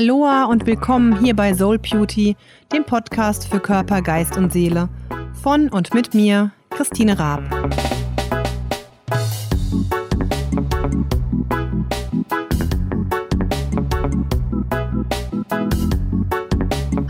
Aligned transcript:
Aloha 0.00 0.46
und 0.46 0.64
willkommen 0.64 1.22
hier 1.22 1.36
bei 1.36 1.52
Soul 1.52 1.78
Beauty, 1.78 2.34
dem 2.72 2.84
Podcast 2.84 3.46
für 3.46 3.60
Körper, 3.60 4.00
Geist 4.00 4.34
und 4.38 4.50
Seele. 4.50 4.88
Von 5.42 5.68
und 5.68 5.92
mit 5.92 6.14
mir, 6.14 6.52
Christine 6.70 7.18
Raab. 7.18 7.42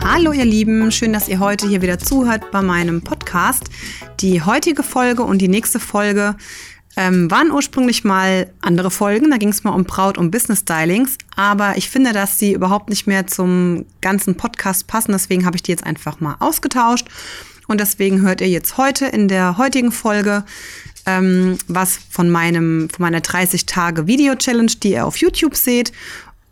Hallo 0.02 0.32
ihr 0.32 0.44
Lieben, 0.44 0.90
schön, 0.90 1.12
dass 1.12 1.28
ihr 1.28 1.38
heute 1.38 1.68
hier 1.68 1.82
wieder 1.82 2.00
zuhört 2.00 2.50
bei 2.50 2.60
meinem 2.60 3.02
Podcast. 3.02 3.70
Die 4.18 4.42
heutige 4.42 4.82
Folge 4.82 5.22
und 5.22 5.38
die 5.38 5.46
nächste 5.46 5.78
Folge 5.78 6.34
ähm, 6.96 7.30
waren 7.30 7.50
ursprünglich 7.50 8.04
mal 8.04 8.52
andere 8.60 8.90
Folgen, 8.90 9.30
da 9.30 9.36
ging 9.36 9.50
es 9.50 9.64
mal 9.64 9.72
um 9.72 9.84
Braut- 9.84 10.18
und 10.18 10.30
Business-Stylings, 10.30 11.16
aber 11.36 11.76
ich 11.76 11.88
finde, 11.88 12.12
dass 12.12 12.38
sie 12.38 12.52
überhaupt 12.52 12.90
nicht 12.90 13.06
mehr 13.06 13.26
zum 13.26 13.86
ganzen 14.00 14.36
Podcast 14.36 14.86
passen, 14.86 15.12
deswegen 15.12 15.46
habe 15.46 15.56
ich 15.56 15.62
die 15.62 15.70
jetzt 15.70 15.84
einfach 15.84 16.20
mal 16.20 16.36
ausgetauscht. 16.40 17.08
Und 17.68 17.78
deswegen 17.80 18.22
hört 18.22 18.40
ihr 18.40 18.48
jetzt 18.48 18.78
heute 18.78 19.06
in 19.06 19.28
der 19.28 19.56
heutigen 19.56 19.92
Folge 19.92 20.44
ähm, 21.06 21.56
was 21.68 21.98
von 22.10 22.28
meinem 22.28 22.88
von 22.90 23.02
meiner 23.04 23.20
30 23.20 23.66
Tage 23.66 24.06
Video 24.06 24.34
Challenge, 24.34 24.72
die 24.82 24.92
ihr 24.92 25.06
auf 25.06 25.16
YouTube 25.16 25.54
seht 25.56 25.92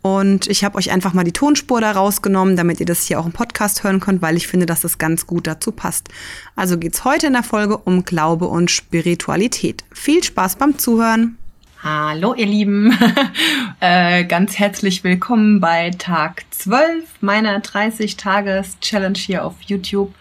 und 0.01 0.47
ich 0.47 0.63
habe 0.63 0.77
euch 0.77 0.91
einfach 0.91 1.13
mal 1.13 1.23
die 1.23 1.33
Tonspur 1.33 1.81
da 1.81 1.91
rausgenommen, 1.91 2.55
damit 2.55 2.79
ihr 2.79 2.85
das 2.85 3.05
hier 3.05 3.19
auch 3.19 3.25
im 3.25 3.33
Podcast 3.33 3.83
hören 3.83 3.99
könnt, 3.99 4.21
weil 4.21 4.37
ich 4.37 4.47
finde, 4.47 4.65
dass 4.65 4.81
das 4.81 4.97
ganz 4.97 5.27
gut 5.27 5.45
dazu 5.45 5.71
passt. 5.71 6.07
Also 6.55 6.77
geht's 6.77 7.03
heute 7.03 7.27
in 7.27 7.33
der 7.33 7.43
Folge 7.43 7.77
um 7.77 8.05
Glaube 8.05 8.45
und 8.45 8.71
Spiritualität. 8.71 9.83
Viel 9.91 10.23
Spaß 10.23 10.55
beim 10.55 10.77
Zuhören. 10.77 11.37
Hallo 11.81 12.33
ihr 12.33 12.45
Lieben, 12.45 12.97
äh, 13.79 14.25
ganz 14.25 14.59
herzlich 14.59 15.05
willkommen 15.05 15.61
bei 15.61 15.91
Tag 15.91 16.43
12 16.51 17.05
meiner 17.21 17.59
30-Tages-Challenge 17.61 19.17
hier 19.17 19.45
auf 19.45 19.55
YouTube. 19.61 20.13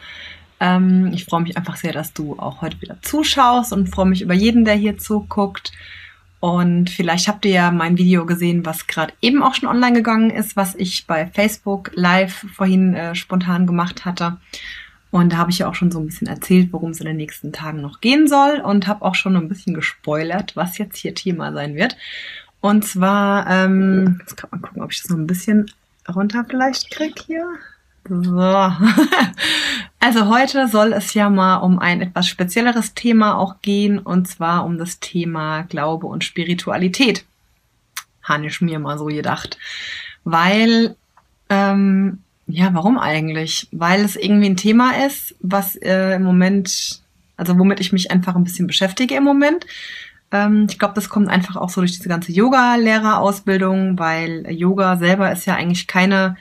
Ähm, 0.60 1.10
ich 1.12 1.24
freue 1.24 1.42
mich 1.42 1.56
einfach 1.56 1.76
sehr, 1.76 1.92
dass 1.92 2.12
du 2.12 2.36
auch 2.38 2.62
heute 2.62 2.80
wieder 2.80 2.98
zuschaust 3.02 3.72
und 3.72 3.88
freue 3.88 4.06
mich 4.06 4.22
über 4.22 4.34
jeden, 4.34 4.64
der 4.64 4.74
hier 4.74 4.98
zuguckt. 4.98 5.72
Und 6.40 6.90
vielleicht 6.90 7.26
habt 7.26 7.44
ihr 7.44 7.52
ja 7.52 7.70
mein 7.70 7.98
Video 7.98 8.24
gesehen, 8.24 8.64
was 8.64 8.86
gerade 8.86 9.12
eben 9.20 9.42
auch 9.42 9.54
schon 9.54 9.68
online 9.68 9.94
gegangen 9.94 10.30
ist, 10.30 10.56
was 10.56 10.74
ich 10.76 11.06
bei 11.06 11.26
Facebook 11.26 11.90
live 11.94 12.46
vorhin 12.54 12.94
äh, 12.94 13.14
spontan 13.14 13.66
gemacht 13.66 14.04
hatte. 14.04 14.36
Und 15.10 15.32
da 15.32 15.38
habe 15.38 15.50
ich 15.50 15.58
ja 15.58 15.68
auch 15.68 15.74
schon 15.74 15.90
so 15.90 15.98
ein 15.98 16.06
bisschen 16.06 16.26
erzählt, 16.26 16.72
worum 16.72 16.90
es 16.90 17.00
in 17.00 17.06
den 17.06 17.16
nächsten 17.16 17.52
Tagen 17.52 17.80
noch 17.80 18.00
gehen 18.00 18.28
soll 18.28 18.60
und 18.60 18.86
habe 18.86 19.04
auch 19.04 19.14
schon 19.14 19.36
ein 19.36 19.48
bisschen 19.48 19.74
gespoilert, 19.74 20.54
was 20.54 20.78
jetzt 20.78 20.98
hier 20.98 21.14
Thema 21.14 21.52
sein 21.52 21.74
wird. 21.74 21.96
Und 22.60 22.84
zwar, 22.84 23.48
ähm, 23.48 24.18
jetzt 24.20 24.36
kann 24.36 24.50
man 24.50 24.62
gucken, 24.62 24.82
ob 24.82 24.92
ich 24.92 25.00
das 25.00 25.10
noch 25.10 25.18
ein 25.18 25.26
bisschen 25.26 25.70
runter 26.14 26.44
vielleicht 26.48 26.90
krieg 26.90 27.18
hier. 27.26 27.46
So. 28.08 28.72
Also 30.00 30.28
heute 30.28 30.68
soll 30.68 30.92
es 30.92 31.12
ja 31.14 31.28
mal 31.28 31.56
um 31.56 31.80
ein 31.80 32.00
etwas 32.00 32.28
spezielleres 32.28 32.94
Thema 32.94 33.36
auch 33.36 33.60
gehen, 33.62 33.98
und 33.98 34.28
zwar 34.28 34.64
um 34.64 34.78
das 34.78 35.00
Thema 35.00 35.62
Glaube 35.62 36.06
und 36.06 36.22
Spiritualität. 36.22 37.24
Habe 38.22 38.46
ich 38.46 38.60
mir 38.60 38.78
mal 38.78 38.96
so 38.96 39.06
gedacht. 39.06 39.58
Weil, 40.22 40.94
ähm, 41.50 42.20
ja, 42.46 42.72
warum 42.74 42.96
eigentlich? 42.96 43.66
Weil 43.72 44.04
es 44.04 44.14
irgendwie 44.14 44.50
ein 44.50 44.56
Thema 44.56 45.04
ist, 45.04 45.34
was 45.40 45.74
äh, 45.76 46.14
im 46.14 46.22
Moment, 46.22 47.02
also 47.36 47.58
womit 47.58 47.80
ich 47.80 47.92
mich 47.92 48.12
einfach 48.12 48.36
ein 48.36 48.44
bisschen 48.44 48.68
beschäftige 48.68 49.16
im 49.16 49.24
Moment. 49.24 49.66
Ähm, 50.30 50.68
ich 50.70 50.78
glaube, 50.78 50.94
das 50.94 51.08
kommt 51.08 51.28
einfach 51.28 51.56
auch 51.56 51.70
so 51.70 51.80
durch 51.80 51.96
diese 51.96 52.08
ganze 52.08 52.30
Yoga-Lehrerausbildung, 52.30 53.98
weil 53.98 54.48
Yoga 54.48 54.96
selber 54.96 55.32
ist 55.32 55.46
ja 55.46 55.56
eigentlich 55.56 55.88
keine 55.88 56.36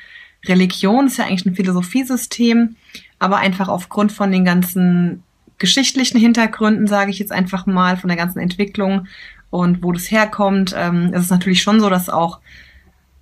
Religion, 0.47 1.07
ist 1.07 1.17
ja 1.17 1.25
eigentlich 1.25 1.45
ein 1.45 1.55
Philosophiesystem, 1.55 2.75
aber 3.19 3.37
einfach 3.37 3.67
aufgrund 3.67 4.11
von 4.11 4.31
den 4.31 4.45
ganzen 4.45 5.23
geschichtlichen 5.57 6.19
Hintergründen, 6.19 6.87
sage 6.87 7.11
ich 7.11 7.19
jetzt 7.19 7.31
einfach 7.31 7.65
mal, 7.65 7.97
von 7.97 8.09
der 8.09 8.17
ganzen 8.17 8.39
Entwicklung 8.39 9.07
und 9.49 9.83
wo 9.83 9.91
das 9.91 10.11
herkommt, 10.11 10.75
ähm, 10.77 11.13
ist 11.13 11.23
es 11.23 11.29
natürlich 11.29 11.61
schon 11.61 11.79
so, 11.79 11.89
dass 11.89 12.09
auch 12.09 12.39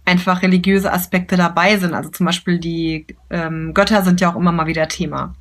einfach 0.06 0.42
religiöse 0.42 0.92
Aspekte 0.92 1.36
dabei 1.36 1.78
sind. 1.78 1.94
Also 1.94 2.10
zum 2.10 2.26
Beispiel 2.26 2.60
die 2.60 3.06
ähm, 3.30 3.74
Götter 3.74 4.04
sind 4.04 4.22
ja 4.22 4.32
auch 4.32 4.36
immer 4.36 4.52
mal 4.52 4.68
wieder 4.68 4.88
Thema. 4.88 5.34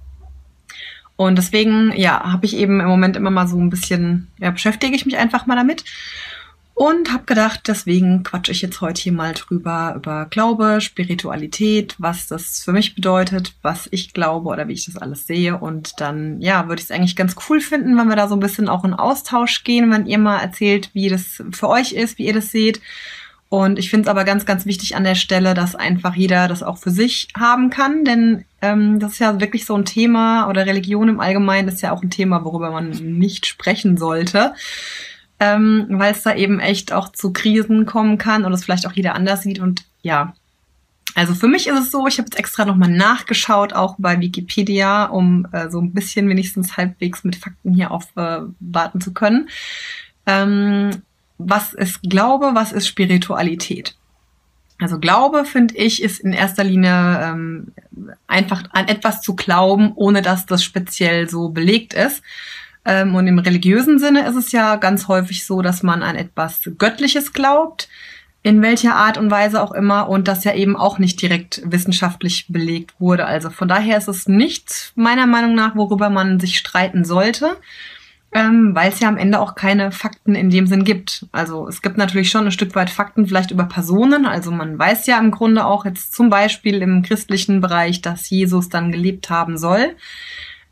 Und 1.16 1.36
deswegen, 1.36 1.92
ja, 1.96 2.32
habe 2.32 2.46
ich 2.46 2.56
eben 2.56 2.80
im 2.80 2.86
Moment 2.86 3.16
immer 3.16 3.30
mal 3.30 3.46
so 3.46 3.58
ein 3.58 3.70
bisschen, 3.70 4.28
ja, 4.38 4.50
beschäftige 4.50 4.96
ich 4.96 5.06
mich 5.06 5.16
einfach 5.16 5.46
mal 5.46 5.54
damit. 5.54 5.84
Und 6.74 7.12
habe 7.12 7.22
gedacht, 7.24 7.60
deswegen 7.68 8.24
quatsche 8.24 8.50
ich 8.50 8.60
jetzt 8.60 8.80
heute 8.80 9.00
hier 9.00 9.12
mal 9.12 9.32
drüber, 9.32 9.94
über 9.96 10.26
Glaube, 10.28 10.80
Spiritualität, 10.80 11.94
was 11.98 12.26
das 12.26 12.64
für 12.64 12.72
mich 12.72 12.96
bedeutet, 12.96 13.54
was 13.62 13.86
ich 13.92 14.12
glaube 14.12 14.48
oder 14.48 14.66
wie 14.66 14.72
ich 14.72 14.86
das 14.86 14.96
alles 14.96 15.24
sehe. 15.28 15.56
Und 15.56 16.00
dann, 16.00 16.40
ja, 16.40 16.66
würde 16.66 16.80
ich 16.80 16.86
es 16.86 16.90
eigentlich 16.90 17.14
ganz 17.14 17.36
cool 17.48 17.60
finden, 17.60 17.96
wenn 17.96 18.08
wir 18.08 18.16
da 18.16 18.26
so 18.26 18.34
ein 18.34 18.40
bisschen 18.40 18.68
auch 18.68 18.84
in 18.84 18.92
Austausch 18.92 19.62
gehen, 19.62 19.92
wenn 19.92 20.06
ihr 20.06 20.18
mal 20.18 20.40
erzählt, 20.40 20.90
wie 20.94 21.08
das 21.08 21.44
für 21.52 21.68
euch 21.68 21.92
ist, 21.92 22.18
wie 22.18 22.26
ihr 22.26 22.34
das 22.34 22.50
seht. 22.50 22.80
Und 23.48 23.78
ich 23.78 23.88
finde 23.88 24.06
es 24.06 24.08
aber 24.08 24.24
ganz, 24.24 24.44
ganz 24.44 24.66
wichtig 24.66 24.96
an 24.96 25.04
der 25.04 25.14
Stelle, 25.14 25.54
dass 25.54 25.76
einfach 25.76 26.16
jeder 26.16 26.48
das 26.48 26.64
auch 26.64 26.78
für 26.78 26.90
sich 26.90 27.28
haben 27.38 27.70
kann, 27.70 28.04
denn 28.04 28.44
ähm, 28.62 28.98
das 28.98 29.12
ist 29.12 29.18
ja 29.20 29.38
wirklich 29.38 29.64
so 29.64 29.76
ein 29.76 29.84
Thema 29.84 30.48
oder 30.48 30.66
Religion 30.66 31.08
im 31.08 31.20
Allgemeinen 31.20 31.68
ist 31.68 31.82
ja 31.82 31.92
auch 31.92 32.02
ein 32.02 32.10
Thema, 32.10 32.44
worüber 32.44 32.72
man 32.72 32.90
nicht 32.90 33.46
sprechen 33.46 33.96
sollte 33.96 34.54
ähm, 35.44 35.86
weil 35.90 36.12
es 36.12 36.22
da 36.22 36.34
eben 36.34 36.58
echt 36.58 36.92
auch 36.92 37.12
zu 37.12 37.32
Krisen 37.32 37.84
kommen 37.84 38.16
kann 38.16 38.44
und 38.44 38.52
es 38.52 38.64
vielleicht 38.64 38.86
auch 38.86 38.92
jeder 38.92 39.14
anders 39.14 39.42
sieht. 39.42 39.58
Und 39.58 39.84
ja, 40.02 40.34
also 41.14 41.34
für 41.34 41.48
mich 41.48 41.66
ist 41.66 41.78
es 41.78 41.90
so, 41.90 42.06
ich 42.06 42.18
habe 42.18 42.26
jetzt 42.26 42.38
extra 42.38 42.64
nochmal 42.64 42.88
nachgeschaut, 42.88 43.74
auch 43.74 43.96
bei 43.98 44.18
Wikipedia, 44.20 45.04
um 45.04 45.46
äh, 45.52 45.68
so 45.68 45.80
ein 45.80 45.92
bisschen 45.92 46.28
wenigstens 46.28 46.76
halbwegs 46.78 47.24
mit 47.24 47.36
Fakten 47.36 47.74
hier 47.74 47.90
aufwarten 47.90 48.98
äh, 48.98 48.98
zu 49.00 49.12
können. 49.12 49.50
Ähm, 50.26 51.02
was 51.36 51.74
ist 51.74 52.00
Glaube, 52.02 52.52
was 52.54 52.72
ist 52.72 52.88
Spiritualität? 52.88 53.96
Also 54.80 54.98
Glaube, 54.98 55.44
finde 55.44 55.76
ich, 55.76 56.02
ist 56.02 56.20
in 56.20 56.32
erster 56.32 56.64
Linie 56.64 57.20
ähm, 57.22 57.72
einfach 58.26 58.64
an 58.72 58.88
etwas 58.88 59.20
zu 59.20 59.36
glauben, 59.36 59.92
ohne 59.94 60.22
dass 60.22 60.46
das 60.46 60.64
speziell 60.64 61.28
so 61.28 61.50
belegt 61.50 61.92
ist. 61.92 62.22
Ähm, 62.84 63.14
und 63.14 63.26
im 63.26 63.38
religiösen 63.38 63.98
Sinne 63.98 64.26
ist 64.26 64.36
es 64.36 64.52
ja 64.52 64.76
ganz 64.76 65.08
häufig 65.08 65.46
so, 65.46 65.62
dass 65.62 65.82
man 65.82 66.02
an 66.02 66.16
etwas 66.16 66.60
Göttliches 66.78 67.32
glaubt, 67.32 67.88
in 68.42 68.60
welcher 68.60 68.94
Art 68.94 69.16
und 69.16 69.30
Weise 69.30 69.62
auch 69.62 69.72
immer, 69.72 70.08
und 70.10 70.28
das 70.28 70.44
ja 70.44 70.54
eben 70.54 70.76
auch 70.76 70.98
nicht 70.98 71.20
direkt 71.22 71.62
wissenschaftlich 71.64 72.46
belegt 72.48 72.94
wurde. 72.98 73.24
Also 73.24 73.48
von 73.48 73.68
daher 73.68 73.96
ist 73.96 74.08
es 74.08 74.28
nichts, 74.28 74.92
meiner 74.96 75.26
Meinung 75.26 75.54
nach, 75.54 75.76
worüber 75.76 76.10
man 76.10 76.38
sich 76.38 76.58
streiten 76.58 77.04
sollte. 77.04 77.56
Ähm, 78.36 78.74
weil 78.74 78.90
es 78.90 78.98
ja 78.98 79.06
am 79.06 79.16
Ende 79.16 79.38
auch 79.38 79.54
keine 79.54 79.92
Fakten 79.92 80.34
in 80.34 80.50
dem 80.50 80.66
Sinn 80.66 80.82
gibt. 80.82 81.24
Also 81.30 81.68
es 81.68 81.82
gibt 81.82 81.96
natürlich 81.96 82.30
schon 82.30 82.46
ein 82.46 82.50
Stück 82.50 82.74
weit 82.74 82.90
Fakten 82.90 83.28
vielleicht 83.28 83.52
über 83.52 83.62
Personen. 83.62 84.26
Also 84.26 84.50
man 84.50 84.76
weiß 84.76 85.06
ja 85.06 85.20
im 85.20 85.30
Grunde 85.30 85.64
auch 85.64 85.84
jetzt 85.84 86.12
zum 86.16 86.30
Beispiel 86.30 86.82
im 86.82 87.02
christlichen 87.02 87.60
Bereich, 87.60 88.02
dass 88.02 88.28
Jesus 88.28 88.68
dann 88.68 88.90
gelebt 88.90 89.30
haben 89.30 89.56
soll. 89.56 89.94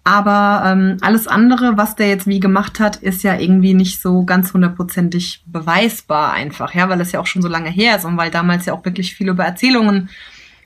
Aber 0.05 0.65
ähm, 0.67 0.97
alles 1.01 1.29
andere, 1.29 1.77
was 1.77 1.95
der 1.95 2.09
jetzt 2.09 2.27
wie 2.27 2.41
gemacht 2.41 2.81
hat, 2.81 2.97
ist 2.97 3.23
ja 3.23 3.39
irgendwie 3.39 3.73
nicht 3.73 4.03
so 4.03 4.25
ganz 4.25 4.53
hundertprozentig 4.53 5.45
beweisbar 5.47 6.33
einfach, 6.33 6.75
ja, 6.75 6.89
weil 6.89 7.01
es 7.01 7.13
ja 7.13 7.21
auch 7.21 7.27
schon 7.27 7.43
so 7.43 7.49
lange 7.49 7.71
her 7.71 7.97
ist 7.97 8.05
und 8.05 8.17
weil 8.17 8.31
damals 8.31 8.67
ja 8.67 8.73
auch 8.73 8.85
wirklich 8.85 9.15
viel 9.15 9.29
über 9.29 9.45
Erzählungen 9.45 10.09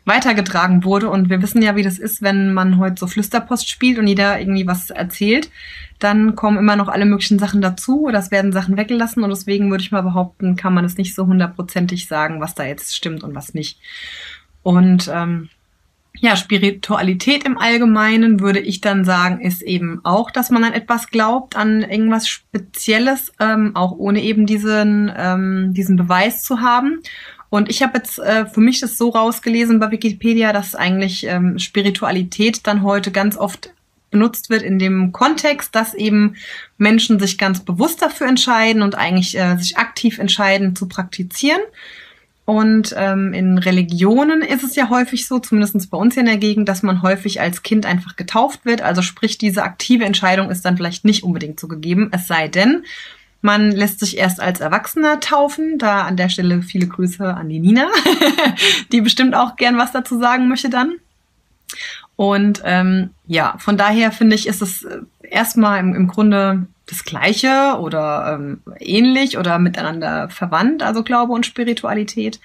weitergetragen 0.06 0.84
wurde. 0.84 1.10
Und 1.10 1.28
wir 1.28 1.42
wissen 1.42 1.60
ja, 1.60 1.76
wie 1.76 1.82
das 1.82 1.98
ist, 1.98 2.22
wenn 2.22 2.54
man 2.54 2.78
heute 2.78 2.98
so 2.98 3.06
Flüsterpost 3.06 3.68
spielt 3.68 3.98
und 3.98 4.06
jeder 4.06 4.40
irgendwie 4.40 4.66
was 4.66 4.88
erzählt, 4.90 5.50
dann 5.98 6.34
kommen 6.34 6.56
immer 6.56 6.76
noch 6.76 6.88
alle 6.88 7.04
möglichen 7.04 7.38
Sachen 7.38 7.60
dazu 7.60 8.06
oder 8.06 8.18
es 8.18 8.30
werden 8.30 8.52
Sachen 8.52 8.78
weggelassen. 8.78 9.22
Und 9.22 9.30
deswegen 9.30 9.70
würde 9.70 9.82
ich 9.82 9.92
mal 9.92 10.02
behaupten, 10.02 10.56
kann 10.56 10.72
man 10.72 10.84
es 10.84 10.96
nicht 10.96 11.14
so 11.14 11.26
hundertprozentig 11.26 12.06
sagen, 12.06 12.40
was 12.40 12.54
da 12.54 12.64
jetzt 12.64 12.96
stimmt 12.96 13.22
und 13.22 13.34
was 13.34 13.52
nicht. 13.52 13.80
Und 14.62 15.10
ähm, 15.12 15.50
ja, 16.20 16.36
Spiritualität 16.36 17.44
im 17.44 17.58
Allgemeinen 17.58 18.40
würde 18.40 18.60
ich 18.60 18.80
dann 18.80 19.04
sagen, 19.04 19.40
ist 19.40 19.62
eben 19.62 20.00
auch, 20.04 20.30
dass 20.30 20.50
man 20.50 20.64
an 20.64 20.72
etwas 20.72 21.08
glaubt, 21.08 21.56
an 21.56 21.82
irgendwas 21.82 22.28
Spezielles, 22.28 23.32
ähm, 23.40 23.74
auch 23.74 23.92
ohne 23.92 24.22
eben 24.22 24.46
diesen, 24.46 25.12
ähm, 25.16 25.74
diesen 25.74 25.96
Beweis 25.96 26.42
zu 26.42 26.60
haben. 26.60 27.00
Und 27.48 27.70
ich 27.70 27.82
habe 27.82 27.98
jetzt 27.98 28.18
äh, 28.18 28.46
für 28.46 28.60
mich 28.60 28.80
das 28.80 28.98
so 28.98 29.10
rausgelesen 29.10 29.78
bei 29.78 29.90
Wikipedia, 29.90 30.52
dass 30.52 30.74
eigentlich 30.74 31.26
ähm, 31.26 31.58
Spiritualität 31.58 32.66
dann 32.66 32.82
heute 32.82 33.10
ganz 33.12 33.36
oft 33.36 33.70
benutzt 34.10 34.50
wird 34.50 34.62
in 34.62 34.78
dem 34.78 35.12
Kontext, 35.12 35.74
dass 35.74 35.94
eben 35.94 36.36
Menschen 36.78 37.18
sich 37.20 37.38
ganz 37.38 37.60
bewusst 37.60 38.02
dafür 38.02 38.26
entscheiden 38.28 38.82
und 38.82 38.94
eigentlich 38.94 39.36
äh, 39.36 39.56
sich 39.56 39.78
aktiv 39.78 40.18
entscheiden 40.18 40.74
zu 40.74 40.88
praktizieren. 40.88 41.60
Und 42.46 42.94
ähm, 42.96 43.34
in 43.34 43.58
Religionen 43.58 44.40
ist 44.40 44.62
es 44.62 44.76
ja 44.76 44.88
häufig 44.88 45.26
so, 45.26 45.40
zumindest 45.40 45.90
bei 45.90 45.98
uns 45.98 46.14
hier 46.14 46.22
in 46.22 46.28
der 46.28 46.38
Gegend, 46.38 46.68
dass 46.68 46.84
man 46.84 47.02
häufig 47.02 47.40
als 47.40 47.64
Kind 47.64 47.84
einfach 47.84 48.14
getauft 48.14 48.64
wird. 48.64 48.82
Also 48.82 49.02
sprich, 49.02 49.36
diese 49.36 49.64
aktive 49.64 50.04
Entscheidung 50.04 50.48
ist 50.48 50.64
dann 50.64 50.76
vielleicht 50.76 51.04
nicht 51.04 51.24
unbedingt 51.24 51.58
so 51.58 51.66
gegeben. 51.66 52.08
Es 52.12 52.28
sei 52.28 52.46
denn, 52.46 52.84
Man 53.42 53.70
lässt 53.70 54.00
sich 54.00 54.16
erst 54.16 54.40
als 54.40 54.60
Erwachsener 54.60 55.20
taufen. 55.20 55.78
Da 55.78 56.02
an 56.02 56.16
der 56.16 56.28
Stelle 56.28 56.62
viele 56.62 56.86
Grüße 56.86 57.34
an 57.34 57.48
die 57.48 57.60
Nina, 57.60 57.88
die 58.92 59.00
bestimmt 59.00 59.34
auch 59.34 59.56
gern 59.56 59.78
was 59.78 59.92
dazu 59.92 60.18
sagen 60.18 60.48
möchte 60.48 60.70
dann. 60.70 60.94
Und 62.16 62.62
ähm, 62.64 63.10
ja, 63.26 63.56
von 63.58 63.76
daher 63.76 64.10
finde 64.10 64.36
ich, 64.36 64.46
ist 64.46 64.62
es 64.62 64.84
äh, 64.84 65.00
erstmal 65.22 65.80
im, 65.80 65.94
im 65.94 66.08
Grunde 66.08 66.66
das 66.86 67.04
Gleiche 67.04 67.76
oder 67.80 68.34
ähm, 68.34 68.60
ähnlich 68.78 69.38
oder 69.38 69.58
miteinander 69.58 70.28
verwandt, 70.28 70.82
also 70.82 71.02
Glaube 71.02 71.32
und 71.32 71.44
Spiritualität. 71.44 72.40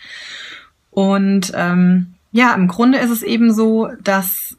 Und 0.89 1.51
ähm, 1.55 2.15
ja, 2.31 2.53
im 2.53 2.67
Grunde 2.67 2.97
ist 2.97 3.11
es 3.11 3.23
eben 3.23 3.53
so, 3.53 3.89
dass 4.03 4.57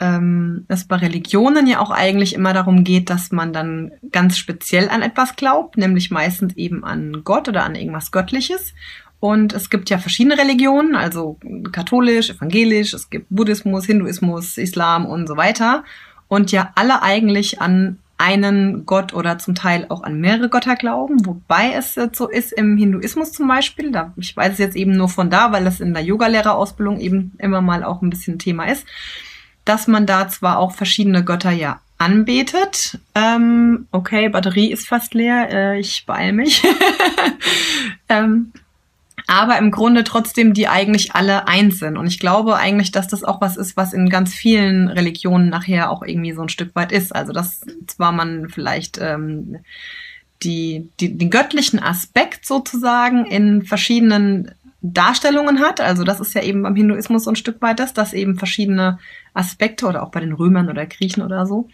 ähm, 0.00 0.64
es 0.68 0.84
bei 0.84 0.96
Religionen 0.96 1.66
ja 1.66 1.80
auch 1.80 1.90
eigentlich 1.90 2.34
immer 2.34 2.52
darum 2.52 2.84
geht, 2.84 3.10
dass 3.10 3.32
man 3.32 3.52
dann 3.52 3.92
ganz 4.12 4.36
speziell 4.38 4.88
an 4.88 5.02
etwas 5.02 5.36
glaubt, 5.36 5.76
nämlich 5.76 6.10
meistens 6.10 6.56
eben 6.56 6.84
an 6.84 7.22
Gott 7.24 7.48
oder 7.48 7.64
an 7.64 7.74
irgendwas 7.74 8.12
Göttliches. 8.12 8.74
Und 9.20 9.54
es 9.54 9.70
gibt 9.70 9.88
ja 9.88 9.98
verschiedene 9.98 10.36
Religionen, 10.36 10.96
also 10.96 11.38
katholisch, 11.72 12.30
evangelisch, 12.30 12.92
es 12.92 13.08
gibt 13.08 13.26
Buddhismus, 13.30 13.86
Hinduismus, 13.86 14.58
Islam 14.58 15.06
und 15.06 15.26
so 15.26 15.36
weiter. 15.36 15.84
Und 16.28 16.52
ja 16.52 16.72
alle 16.74 17.02
eigentlich 17.02 17.60
an 17.60 17.98
einen 18.16 18.86
Gott 18.86 19.12
oder 19.12 19.38
zum 19.38 19.54
Teil 19.54 19.86
auch 19.88 20.02
an 20.02 20.20
mehrere 20.20 20.48
Götter 20.48 20.76
glauben, 20.76 21.26
wobei 21.26 21.72
es 21.72 21.94
so 22.12 22.28
ist 22.28 22.52
im 22.52 22.76
Hinduismus 22.76 23.32
zum 23.32 23.48
Beispiel. 23.48 23.90
Da, 23.90 24.12
ich 24.16 24.36
weiß 24.36 24.52
es 24.54 24.58
jetzt 24.58 24.76
eben 24.76 24.92
nur 24.92 25.08
von 25.08 25.30
da, 25.30 25.52
weil 25.52 25.64
das 25.64 25.80
in 25.80 25.94
der 25.94 26.04
Yogalehrerausbildung 26.04 27.00
eben 27.00 27.32
immer 27.38 27.60
mal 27.60 27.82
auch 27.84 28.02
ein 28.02 28.10
bisschen 28.10 28.38
Thema 28.38 28.66
ist, 28.66 28.86
dass 29.64 29.88
man 29.88 30.06
da 30.06 30.28
zwar 30.28 30.58
auch 30.58 30.72
verschiedene 30.72 31.24
Götter 31.24 31.50
ja 31.50 31.80
anbetet. 31.98 32.98
Ähm, 33.14 33.86
okay, 33.90 34.28
Batterie 34.28 34.70
ist 34.70 34.86
fast 34.86 35.14
leer, 35.14 35.48
äh, 35.50 35.80
ich 35.80 36.04
beeil 36.06 36.32
mich. 36.32 36.62
ähm, 38.08 38.52
aber 39.26 39.58
im 39.58 39.70
Grunde 39.70 40.04
trotzdem 40.04 40.52
die 40.52 40.68
eigentlich 40.68 41.14
alle 41.14 41.48
eins 41.48 41.78
sind. 41.78 41.96
Und 41.96 42.06
ich 42.06 42.18
glaube 42.18 42.56
eigentlich, 42.56 42.92
dass 42.92 43.08
das 43.08 43.24
auch 43.24 43.40
was 43.40 43.56
ist, 43.56 43.76
was 43.76 43.92
in 43.92 44.10
ganz 44.10 44.34
vielen 44.34 44.88
Religionen 44.88 45.48
nachher 45.48 45.90
auch 45.90 46.02
irgendwie 46.02 46.32
so 46.32 46.42
ein 46.42 46.48
Stück 46.48 46.74
weit 46.74 46.92
ist. 46.92 47.14
Also 47.14 47.32
dass 47.32 47.62
zwar 47.86 48.12
man 48.12 48.48
vielleicht 48.50 48.98
ähm, 49.00 49.58
die, 50.42 50.88
die, 51.00 51.16
den 51.16 51.30
göttlichen 51.30 51.78
Aspekt 51.78 52.44
sozusagen 52.44 53.24
in 53.26 53.62
verschiedenen 53.62 54.50
Darstellungen 54.82 55.60
hat. 55.60 55.80
Also 55.80 56.04
das 56.04 56.20
ist 56.20 56.34
ja 56.34 56.42
eben 56.42 56.62
beim 56.62 56.76
Hinduismus 56.76 57.24
so 57.24 57.30
ein 57.30 57.36
Stück 57.36 57.62
weit 57.62 57.80
das, 57.80 57.94
dass 57.94 58.12
eben 58.12 58.36
verschiedene 58.36 58.98
Aspekte 59.32 59.86
oder 59.86 60.02
auch 60.02 60.10
bei 60.10 60.20
den 60.20 60.34
Römern 60.34 60.68
oder 60.68 60.84
Griechen 60.84 61.22
oder 61.22 61.46
so, 61.46 61.68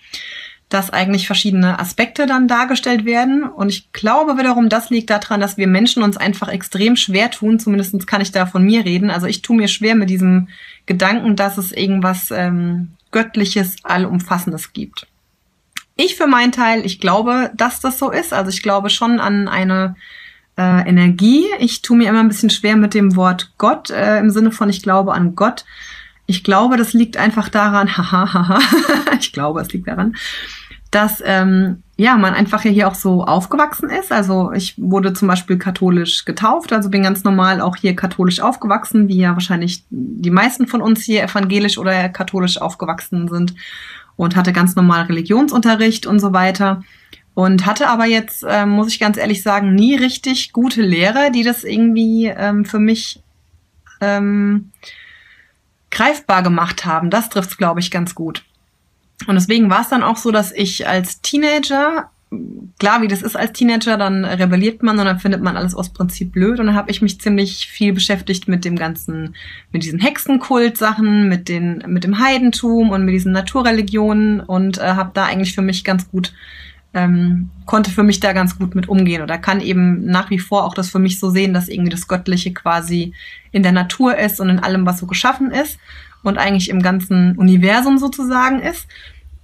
dass 0.70 0.90
eigentlich 0.90 1.26
verschiedene 1.26 1.80
Aspekte 1.80 2.26
dann 2.26 2.46
dargestellt 2.48 3.04
werden. 3.04 3.42
Und 3.42 3.68
ich 3.68 3.92
glaube 3.92 4.38
wiederum, 4.38 4.68
das 4.68 4.88
liegt 4.88 5.10
daran, 5.10 5.40
dass 5.40 5.56
wir 5.56 5.66
Menschen 5.66 6.02
uns 6.02 6.16
einfach 6.16 6.48
extrem 6.48 6.96
schwer 6.96 7.30
tun. 7.30 7.58
Zumindest 7.58 8.06
kann 8.06 8.20
ich 8.20 8.30
da 8.30 8.46
von 8.46 8.64
mir 8.64 8.84
reden. 8.84 9.10
Also 9.10 9.26
ich 9.26 9.42
tue 9.42 9.56
mir 9.56 9.66
schwer 9.66 9.96
mit 9.96 10.08
diesem 10.08 10.48
Gedanken, 10.86 11.34
dass 11.34 11.58
es 11.58 11.72
irgendwas 11.72 12.30
ähm, 12.30 12.92
Göttliches, 13.10 13.76
Allumfassendes 13.82 14.72
gibt. 14.72 15.08
Ich 15.96 16.14
für 16.14 16.28
meinen 16.28 16.52
Teil, 16.52 16.86
ich 16.86 17.00
glaube, 17.00 17.50
dass 17.56 17.80
das 17.80 17.98
so 17.98 18.10
ist. 18.10 18.32
Also 18.32 18.50
ich 18.50 18.62
glaube 18.62 18.90
schon 18.90 19.18
an 19.18 19.48
eine 19.48 19.96
äh, 20.56 20.88
Energie. 20.88 21.46
Ich 21.58 21.82
tue 21.82 21.96
mir 21.96 22.08
immer 22.08 22.20
ein 22.20 22.28
bisschen 22.28 22.50
schwer 22.50 22.76
mit 22.76 22.94
dem 22.94 23.16
Wort 23.16 23.52
Gott 23.58 23.90
äh, 23.90 24.18
im 24.18 24.30
Sinne 24.30 24.52
von 24.52 24.70
ich 24.70 24.82
glaube 24.82 25.14
an 25.14 25.34
Gott. 25.34 25.64
Ich 26.30 26.44
glaube, 26.44 26.76
das 26.76 26.92
liegt 26.92 27.16
einfach 27.16 27.48
daran, 27.48 27.96
haha, 27.96 28.32
haha, 28.32 28.60
ich 29.18 29.32
glaube, 29.32 29.60
es 29.60 29.72
liegt 29.72 29.88
daran, 29.88 30.14
dass 30.92 31.20
ähm, 31.26 31.82
ja 31.96 32.16
man 32.16 32.34
einfach 32.34 32.64
ja 32.64 32.70
hier 32.70 32.86
auch 32.86 32.94
so 32.94 33.24
aufgewachsen 33.24 33.90
ist. 33.90 34.12
Also 34.12 34.52
ich 34.52 34.74
wurde 34.76 35.12
zum 35.12 35.26
Beispiel 35.26 35.58
katholisch 35.58 36.24
getauft, 36.24 36.72
also 36.72 36.88
bin 36.88 37.02
ganz 37.02 37.24
normal 37.24 37.60
auch 37.60 37.74
hier 37.74 37.96
katholisch 37.96 38.38
aufgewachsen, 38.38 39.08
wie 39.08 39.18
ja 39.18 39.32
wahrscheinlich 39.32 39.82
die 39.90 40.30
meisten 40.30 40.68
von 40.68 40.82
uns 40.82 41.02
hier 41.02 41.24
evangelisch 41.24 41.78
oder 41.78 42.08
katholisch 42.08 42.60
aufgewachsen 42.60 43.26
sind 43.26 43.54
und 44.14 44.36
hatte 44.36 44.52
ganz 44.52 44.76
normal 44.76 45.06
Religionsunterricht 45.06 46.06
und 46.06 46.20
so 46.20 46.32
weiter. 46.32 46.84
Und 47.34 47.66
hatte 47.66 47.88
aber 47.88 48.06
jetzt, 48.06 48.44
äh, 48.44 48.66
muss 48.66 48.92
ich 48.92 49.00
ganz 49.00 49.16
ehrlich 49.16 49.42
sagen, 49.42 49.74
nie 49.74 49.96
richtig 49.96 50.52
gute 50.52 50.82
Lehrer, 50.82 51.30
die 51.30 51.42
das 51.42 51.64
irgendwie 51.64 52.26
ähm, 52.26 52.64
für 52.64 52.78
mich 52.78 53.20
ähm, 54.00 54.70
greifbar 55.90 56.42
gemacht 56.42 56.84
haben. 56.84 57.10
Das 57.10 57.28
trifft 57.28 57.50
es, 57.50 57.56
glaube 57.56 57.80
ich, 57.80 57.90
ganz 57.90 58.14
gut. 58.14 58.44
Und 59.26 59.34
deswegen 59.34 59.70
war 59.70 59.82
es 59.82 59.88
dann 59.88 60.02
auch 60.02 60.16
so, 60.16 60.30
dass 60.30 60.52
ich 60.52 60.88
als 60.88 61.20
Teenager, 61.20 62.10
klar, 62.78 63.02
wie 63.02 63.08
das 63.08 63.22
ist 63.22 63.36
als 63.36 63.52
Teenager, 63.52 63.98
dann 63.98 64.24
rebelliert 64.24 64.82
man 64.82 64.98
und 64.98 65.04
dann 65.04 65.18
findet 65.18 65.42
man 65.42 65.56
alles 65.56 65.74
aus 65.74 65.92
Prinzip 65.92 66.32
blöd. 66.32 66.58
Und 66.58 66.66
dann 66.66 66.76
habe 66.76 66.90
ich 66.90 67.02
mich 67.02 67.20
ziemlich 67.20 67.66
viel 67.66 67.92
beschäftigt 67.92 68.48
mit 68.48 68.64
dem 68.64 68.76
ganzen, 68.76 69.34
mit 69.72 69.82
diesen 69.82 69.98
Hexenkult-Sachen, 69.98 71.28
mit 71.28 71.48
den, 71.48 71.82
mit 71.86 72.04
dem 72.04 72.18
Heidentum 72.18 72.90
und 72.90 73.04
mit 73.04 73.14
diesen 73.14 73.32
Naturreligionen 73.32 74.40
und 74.40 74.78
äh, 74.78 74.82
habe 74.82 75.10
da 75.12 75.24
eigentlich 75.24 75.54
für 75.54 75.62
mich 75.62 75.84
ganz 75.84 76.10
gut 76.10 76.32
ähm, 76.92 77.50
konnte 77.66 77.90
für 77.90 78.02
mich 78.02 78.20
da 78.20 78.32
ganz 78.32 78.58
gut 78.58 78.74
mit 78.74 78.88
umgehen 78.88 79.22
oder 79.22 79.38
kann 79.38 79.60
eben 79.60 80.04
nach 80.04 80.30
wie 80.30 80.38
vor 80.38 80.64
auch 80.64 80.74
das 80.74 80.90
für 80.90 80.98
mich 80.98 81.20
so 81.20 81.30
sehen, 81.30 81.54
dass 81.54 81.68
irgendwie 81.68 81.90
das 81.90 82.08
Göttliche 82.08 82.52
quasi 82.52 83.14
in 83.52 83.62
der 83.62 83.72
Natur 83.72 84.18
ist 84.18 84.40
und 84.40 84.48
in 84.48 84.58
allem, 84.58 84.86
was 84.86 84.98
so 84.98 85.06
geschaffen 85.06 85.50
ist 85.50 85.78
und 86.22 86.38
eigentlich 86.38 86.68
im 86.68 86.82
ganzen 86.82 87.36
Universum 87.36 87.98
sozusagen 87.98 88.60
ist. 88.60 88.88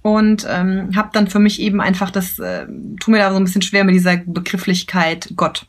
Und 0.01 0.47
ähm, 0.49 0.91
habe 0.95 1.09
dann 1.11 1.27
für 1.27 1.39
mich 1.39 1.59
eben 1.59 1.81
einfach 1.81 2.11
das, 2.11 2.39
äh, 2.39 2.65
tu 2.99 3.11
mir 3.11 3.17
da 3.17 3.31
so 3.31 3.37
ein 3.37 3.43
bisschen 3.43 3.61
schwer 3.61 3.83
mit 3.83 3.95
dieser 3.95 4.17
Begrifflichkeit 4.17 5.33
Gott. 5.35 5.65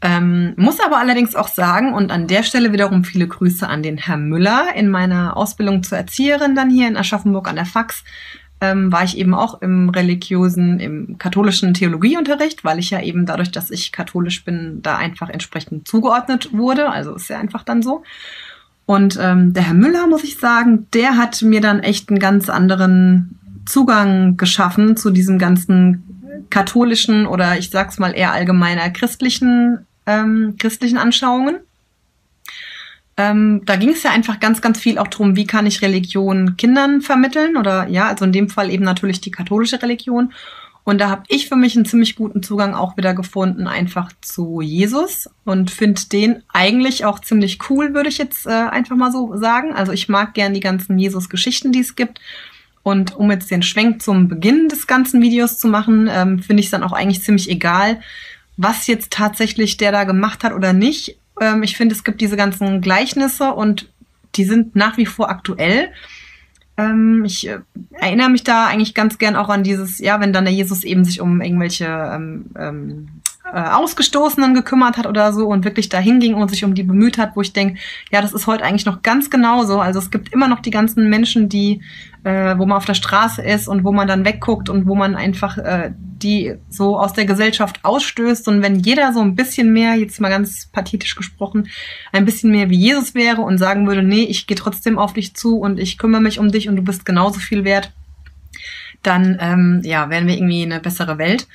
Ähm, 0.00 0.52
muss 0.56 0.80
aber 0.80 0.98
allerdings 0.98 1.34
auch 1.34 1.48
sagen, 1.48 1.94
und 1.94 2.10
an 2.10 2.26
der 2.26 2.42
Stelle 2.42 2.72
wiederum 2.72 3.04
viele 3.04 3.26
Grüße 3.28 3.66
an 3.66 3.82
den 3.82 3.96
Herr 3.96 4.16
Müller 4.16 4.66
in 4.74 4.90
meiner 4.90 5.36
Ausbildung 5.36 5.82
zur 5.82 5.96
Erzieherin 5.96 6.54
dann 6.54 6.70
hier 6.70 6.88
in 6.88 6.96
Aschaffenburg 6.96 7.48
an 7.48 7.56
der 7.56 7.66
Fax, 7.66 8.04
ähm, 8.64 8.90
war 8.90 9.04
ich 9.04 9.18
eben 9.18 9.34
auch 9.34 9.60
im 9.60 9.90
religiösen, 9.90 10.80
im 10.80 11.18
katholischen 11.18 11.74
Theologieunterricht, 11.74 12.64
weil 12.64 12.78
ich 12.78 12.90
ja 12.90 13.02
eben 13.02 13.26
dadurch, 13.26 13.50
dass 13.50 13.70
ich 13.70 13.92
katholisch 13.92 14.44
bin, 14.44 14.80
da 14.82 14.96
einfach 14.96 15.28
entsprechend 15.28 15.86
zugeordnet 15.86 16.52
wurde. 16.52 16.90
Also 16.90 17.14
ist 17.14 17.28
ja 17.28 17.38
einfach 17.38 17.62
dann 17.62 17.82
so. 17.82 18.02
Und 18.86 19.18
ähm, 19.20 19.52
der 19.52 19.64
Herr 19.64 19.74
Müller, 19.74 20.06
muss 20.06 20.24
ich 20.24 20.38
sagen, 20.38 20.86
der 20.92 21.16
hat 21.16 21.42
mir 21.42 21.60
dann 21.60 21.80
echt 21.80 22.08
einen 22.08 22.18
ganz 22.18 22.48
anderen 22.48 23.38
Zugang 23.66 24.36
geschaffen 24.36 24.96
zu 24.96 25.10
diesem 25.10 25.38
ganzen 25.38 26.46
katholischen 26.50 27.26
oder 27.26 27.58
ich 27.58 27.70
sag's 27.70 27.98
mal 27.98 28.10
eher 28.10 28.32
allgemeiner 28.32 28.90
christlichen, 28.90 29.86
ähm, 30.06 30.56
christlichen 30.58 30.98
Anschauungen. 30.98 31.56
Ähm, 33.16 33.62
da 33.64 33.76
ging 33.76 33.90
es 33.90 34.02
ja 34.02 34.10
einfach 34.10 34.40
ganz, 34.40 34.60
ganz 34.60 34.80
viel 34.80 34.98
auch 34.98 35.06
drum, 35.06 35.36
wie 35.36 35.46
kann 35.46 35.66
ich 35.66 35.82
Religion 35.82 36.56
Kindern 36.56 37.00
vermitteln 37.00 37.56
oder 37.56 37.86
ja, 37.88 38.08
also 38.08 38.24
in 38.24 38.32
dem 38.32 38.48
Fall 38.48 38.70
eben 38.70 38.84
natürlich 38.84 39.20
die 39.20 39.30
katholische 39.30 39.80
Religion. 39.80 40.32
Und 40.84 41.00
da 41.00 41.08
habe 41.08 41.22
ich 41.28 41.48
für 41.48 41.56
mich 41.56 41.76
einen 41.76 41.86
ziemlich 41.86 42.14
guten 42.14 42.42
Zugang 42.42 42.74
auch 42.74 42.96
wieder 42.98 43.14
gefunden, 43.14 43.66
einfach 43.66 44.12
zu 44.20 44.60
Jesus 44.60 45.30
und 45.44 45.70
finde 45.70 46.02
den 46.12 46.42
eigentlich 46.52 47.06
auch 47.06 47.20
ziemlich 47.20 47.58
cool, 47.70 47.94
würde 47.94 48.10
ich 48.10 48.18
jetzt 48.18 48.46
äh, 48.46 48.50
einfach 48.50 48.94
mal 48.94 49.10
so 49.10 49.34
sagen. 49.36 49.72
Also 49.72 49.92
ich 49.92 50.10
mag 50.10 50.34
gern 50.34 50.52
die 50.52 50.60
ganzen 50.60 50.98
Jesus-Geschichten, 50.98 51.72
die 51.72 51.80
es 51.80 51.96
gibt. 51.96 52.20
Und 52.82 53.16
um 53.16 53.30
jetzt 53.30 53.50
den 53.50 53.62
Schwenk 53.62 54.02
zum 54.02 54.28
Beginn 54.28 54.68
des 54.68 54.86
ganzen 54.86 55.22
Videos 55.22 55.58
zu 55.58 55.68
machen, 55.68 56.06
ähm, 56.12 56.40
finde 56.40 56.60
ich 56.60 56.66
es 56.66 56.70
dann 56.70 56.82
auch 56.82 56.92
eigentlich 56.92 57.22
ziemlich 57.22 57.48
egal, 57.48 58.00
was 58.58 58.86
jetzt 58.86 59.10
tatsächlich 59.10 59.78
der 59.78 59.90
da 59.90 60.04
gemacht 60.04 60.44
hat 60.44 60.52
oder 60.52 60.74
nicht. 60.74 61.16
Ähm, 61.40 61.62
ich 61.62 61.76
finde, 61.76 61.94
es 61.94 62.04
gibt 62.04 62.20
diese 62.20 62.36
ganzen 62.36 62.80
Gleichnisse 62.80 63.52
und 63.52 63.90
die 64.36 64.44
sind 64.44 64.76
nach 64.76 64.96
wie 64.96 65.06
vor 65.06 65.30
aktuell. 65.30 65.90
Ähm, 66.76 67.24
ich 67.24 67.48
äh, 67.48 67.60
erinnere 67.92 68.30
mich 68.30 68.44
da 68.44 68.66
eigentlich 68.66 68.94
ganz 68.94 69.18
gern 69.18 69.36
auch 69.36 69.48
an 69.48 69.62
dieses, 69.62 69.98
ja, 69.98 70.20
wenn 70.20 70.32
dann 70.32 70.44
der 70.44 70.54
Jesus 70.54 70.84
eben 70.84 71.04
sich 71.04 71.20
um 71.20 71.40
irgendwelche 71.40 71.86
ähm, 71.86 72.46
ähm, 72.58 73.08
äh, 73.54 73.58
Ausgestoßenen 73.58 74.52
gekümmert 74.52 74.96
hat 74.96 75.06
oder 75.06 75.32
so 75.32 75.46
und 75.46 75.64
wirklich 75.64 75.88
dahin 75.88 76.18
ging 76.18 76.34
und 76.34 76.50
sich 76.50 76.64
um 76.64 76.74
die 76.74 76.82
bemüht 76.82 77.18
hat, 77.18 77.36
wo 77.36 77.40
ich 77.40 77.52
denke, 77.52 77.78
ja, 78.10 78.20
das 78.20 78.32
ist 78.32 78.46
heute 78.46 78.64
eigentlich 78.64 78.86
noch 78.86 79.02
ganz 79.02 79.30
genauso. 79.30 79.80
Also 79.80 80.00
es 80.00 80.10
gibt 80.10 80.32
immer 80.32 80.48
noch 80.48 80.60
die 80.60 80.70
ganzen 80.70 81.08
Menschen, 81.08 81.48
die, 81.48 81.80
äh, 82.24 82.58
wo 82.58 82.66
man 82.66 82.76
auf 82.76 82.84
der 82.84 82.94
Straße 82.94 83.42
ist 83.42 83.68
und 83.68 83.84
wo 83.84 83.92
man 83.92 84.08
dann 84.08 84.24
wegguckt 84.24 84.68
und 84.68 84.86
wo 84.86 84.94
man 84.94 85.14
einfach 85.14 85.56
äh, 85.58 85.92
die 86.24 86.54
so 86.68 86.98
aus 86.98 87.12
der 87.12 87.26
Gesellschaft 87.26 87.84
ausstößt. 87.84 88.48
Und 88.48 88.62
wenn 88.62 88.80
jeder 88.80 89.12
so 89.12 89.20
ein 89.20 89.36
bisschen 89.36 89.72
mehr, 89.72 89.94
jetzt 89.94 90.20
mal 90.20 90.30
ganz 90.30 90.66
pathetisch 90.66 91.14
gesprochen, 91.14 91.68
ein 92.12 92.24
bisschen 92.24 92.50
mehr 92.50 92.70
wie 92.70 92.78
Jesus 92.78 93.14
wäre 93.14 93.42
und 93.42 93.58
sagen 93.58 93.86
würde, 93.86 94.02
nee, 94.02 94.24
ich 94.24 94.48
gehe 94.48 94.56
trotzdem 94.56 94.98
auf 94.98 95.12
dich 95.12 95.34
zu 95.34 95.58
und 95.58 95.78
ich 95.78 95.98
kümmere 95.98 96.22
mich 96.22 96.40
um 96.40 96.50
dich 96.50 96.68
und 96.68 96.76
du 96.76 96.82
bist 96.82 97.04
genauso 97.04 97.38
viel 97.38 97.64
wert, 97.64 97.92
dann 99.02 99.38
ähm, 99.40 99.82
ja, 99.84 100.10
wären 100.10 100.26
wir 100.26 100.34
irgendwie 100.34 100.62
eine 100.62 100.80
bessere 100.80 101.18
Welt. 101.18 101.46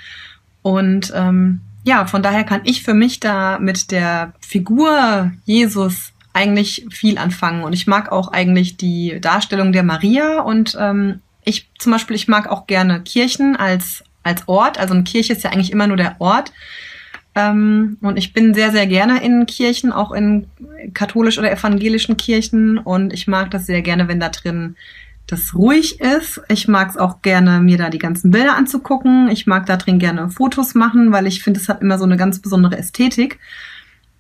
Und 0.62 1.12
ähm, 1.16 1.62
ja, 1.84 2.06
von 2.06 2.22
daher 2.24 2.44
kann 2.44 2.62
ich 2.66 2.84
für 2.84 2.94
mich 2.94 3.20
da 3.20 3.60
mit 3.60 3.92
der 3.92 4.34
Figur 4.40 5.32
Jesus 5.46 6.14
eigentlich 6.34 6.86
viel 6.90 7.18
anfangen. 7.18 7.64
Und 7.64 7.74
ich 7.74 7.88
mag 7.88 8.12
auch 8.12 8.32
eigentlich 8.32 8.78
die 8.78 9.20
Darstellung 9.20 9.72
der 9.72 9.84
Maria 9.84 10.42
und 10.42 10.78
ähm, 10.80 11.22
ich 11.44 11.70
zum 11.80 11.92
Beispiel, 11.92 12.16
ich 12.16 12.28
mag 12.28 12.48
auch 12.48 12.68
gerne 12.68 13.02
Kirchen 13.02 13.56
als 13.56 14.04
als 14.24 14.48
Ort. 14.48 14.80
Also 14.80 14.94
eine 14.94 15.04
Kirche 15.04 15.34
ist 15.34 15.44
ja 15.44 15.52
eigentlich 15.52 15.72
immer 15.72 15.88
nur 15.88 15.98
der 15.98 16.20
Ort. 16.20 16.52
Ähm, 17.36 17.98
und 18.02 18.18
ich 18.18 18.34
bin 18.34 18.54
sehr, 18.54 18.72
sehr 18.72 18.88
gerne 18.88 19.24
in 19.24 19.46
Kirchen, 19.46 19.92
auch 19.92 20.12
in 20.12 20.48
katholisch 20.94 21.38
oder 21.38 21.52
evangelischen 21.52 22.18
Kirchen. 22.18 22.78
Und 22.78 23.14
ich 23.14 23.28
mag 23.28 23.52
das 23.52 23.66
sehr 23.66 23.82
gerne, 23.82 24.08
wenn 24.08 24.20
da 24.20 24.30
drin 24.30 24.76
das 25.32 25.56
ruhig 25.56 26.00
ist. 26.00 26.42
Ich 26.50 26.68
mag 26.68 26.90
es 26.90 26.98
auch 26.98 27.22
gerne, 27.22 27.60
mir 27.60 27.78
da 27.78 27.90
die 27.90 27.98
ganzen 27.98 28.32
Bilder 28.32 28.56
anzugucken. 28.56 29.30
Ich 29.30 29.48
mag 29.48 29.66
da 29.66 29.78
drin 29.78 30.00
gerne 30.00 30.30
Fotos 30.30 30.76
machen, 30.76 31.12
weil 31.12 31.28
ich 31.28 31.44
finde, 31.44 31.60
es 31.60 31.70
hat 31.70 31.82
immer 31.82 31.98
so 31.98 32.06
eine 32.06 32.18
ganz 32.18 32.40
besondere 32.40 32.78
Ästhetik. 32.78 33.40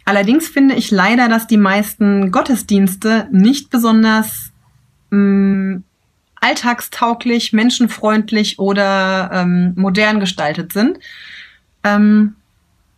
Allerdings 0.06 0.48
finde 0.48 0.76
ich 0.76 0.92
leider, 0.92 1.30
dass 1.30 1.48
die 1.48 1.58
meisten 1.58 2.32
Gottesdienste 2.32 3.28
nicht 3.32 3.70
besonders 3.70 4.52
mh, 5.12 5.18
mm, 5.18 5.84
alltagstauglich, 6.42 7.54
menschenfreundlich 7.54 8.60
oder 8.60 9.30
ähm, 9.34 9.74
modern 9.76 10.20
gestaltet 10.20 10.74
sind. 10.74 11.00
Ähm, 11.84 12.36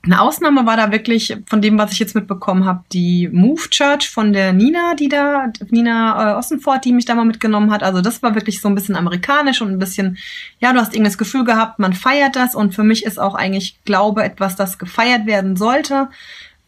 eine 0.04 0.20
Ausnahme 0.20 0.66
war 0.66 0.78
da 0.78 0.92
wirklich 0.92 1.38
von 1.46 1.62
dem, 1.62 1.78
was 1.78 1.92
ich 1.92 2.00
jetzt 2.00 2.16
mitbekommen 2.16 2.66
habe, 2.66 2.84
die 2.92 3.30
Move 3.32 3.70
Church 3.70 4.10
von 4.10 4.34
der 4.34 4.52
Nina, 4.52 4.96
die 4.96 5.10
da, 5.10 5.52
Nina 5.70 6.32
äh, 6.32 6.36
Ossenfort, 6.38 6.86
die 6.86 6.94
mich 6.94 7.06
da 7.06 7.14
mal 7.14 7.26
mitgenommen 7.26 7.72
hat. 7.72 7.84
Also 7.84 8.02
das 8.02 8.24
war 8.24 8.34
wirklich 8.34 8.62
so 8.62 8.68
ein 8.68 8.74
bisschen 8.74 8.96
amerikanisch 8.96 9.62
und 9.62 9.70
ein 9.70 9.78
bisschen, 9.78 10.18
ja, 10.60 10.74
du 10.74 10.80
hast 10.80 10.94
irgendwie 10.94 11.10
das 11.10 11.20
Gefühl 11.20 11.44
gehabt, 11.44 11.78
man 11.78 11.94
feiert 11.94 12.36
das 12.36 12.56
und 12.56 12.74
für 12.74 12.84
mich 12.84 13.06
ist 13.06 13.20
auch 13.20 13.36
eigentlich 13.36 13.80
Glaube 13.86 14.24
etwas, 14.24 14.56
das 14.56 14.80
gefeiert 14.80 15.28
werden 15.28 15.56
sollte. 15.56 16.10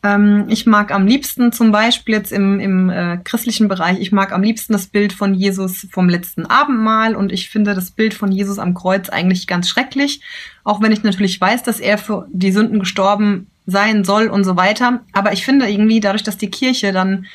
Ähm, 0.04 0.46
ich 0.50 0.66
mag 0.66 0.92
am 0.92 1.08
liebsten 1.08 1.52
zum 1.52 1.72
Beispiel 1.72 2.16
jetzt 2.16 2.32
im, 2.32 2.60
im 2.60 2.90
äh, 2.90 3.18
christlichen 3.24 3.70
Bereich, 3.70 4.00
ich 4.00 4.12
mag 4.12 4.34
am 4.34 4.44
liebsten 4.44 4.74
das 4.74 4.88
Bild 4.88 5.14
von 5.14 5.34
Jesus 5.34 5.88
vom 5.92 6.10
letzten 6.10 6.46
Abendmahl 6.46 7.16
und 7.16 7.32
ich 7.32 7.50
finde 7.50 7.74
das 7.74 7.92
Bild 7.92 8.14
von 8.14 8.32
Jesus 8.32 8.60
am 8.60 8.74
Kreuz 8.74 9.10
eigentlich 9.10 9.48
ganz 9.48 9.70
schrecklich, 9.70 10.22
auch 10.64 10.82
wenn 10.82 10.92
ich 10.92 11.04
natürlich 11.04 11.40
weiß, 11.40 11.64
dass 11.64 11.80
er 11.80 11.98
für 11.98 12.28
die 12.32 12.52
Sünden 12.52 12.80
gestorben 12.80 13.48
sein 13.66 14.04
soll 14.04 14.28
und 14.28 14.44
so 14.44 14.58
weiter. 14.58 15.02
Aber 15.14 15.32
ich 15.32 15.46
finde 15.46 15.70
irgendwie 15.70 16.02
dadurch, 16.02 16.24
dass 16.24 16.38
die 16.38 16.52
Kirche 16.52 16.92
dann 16.92 17.26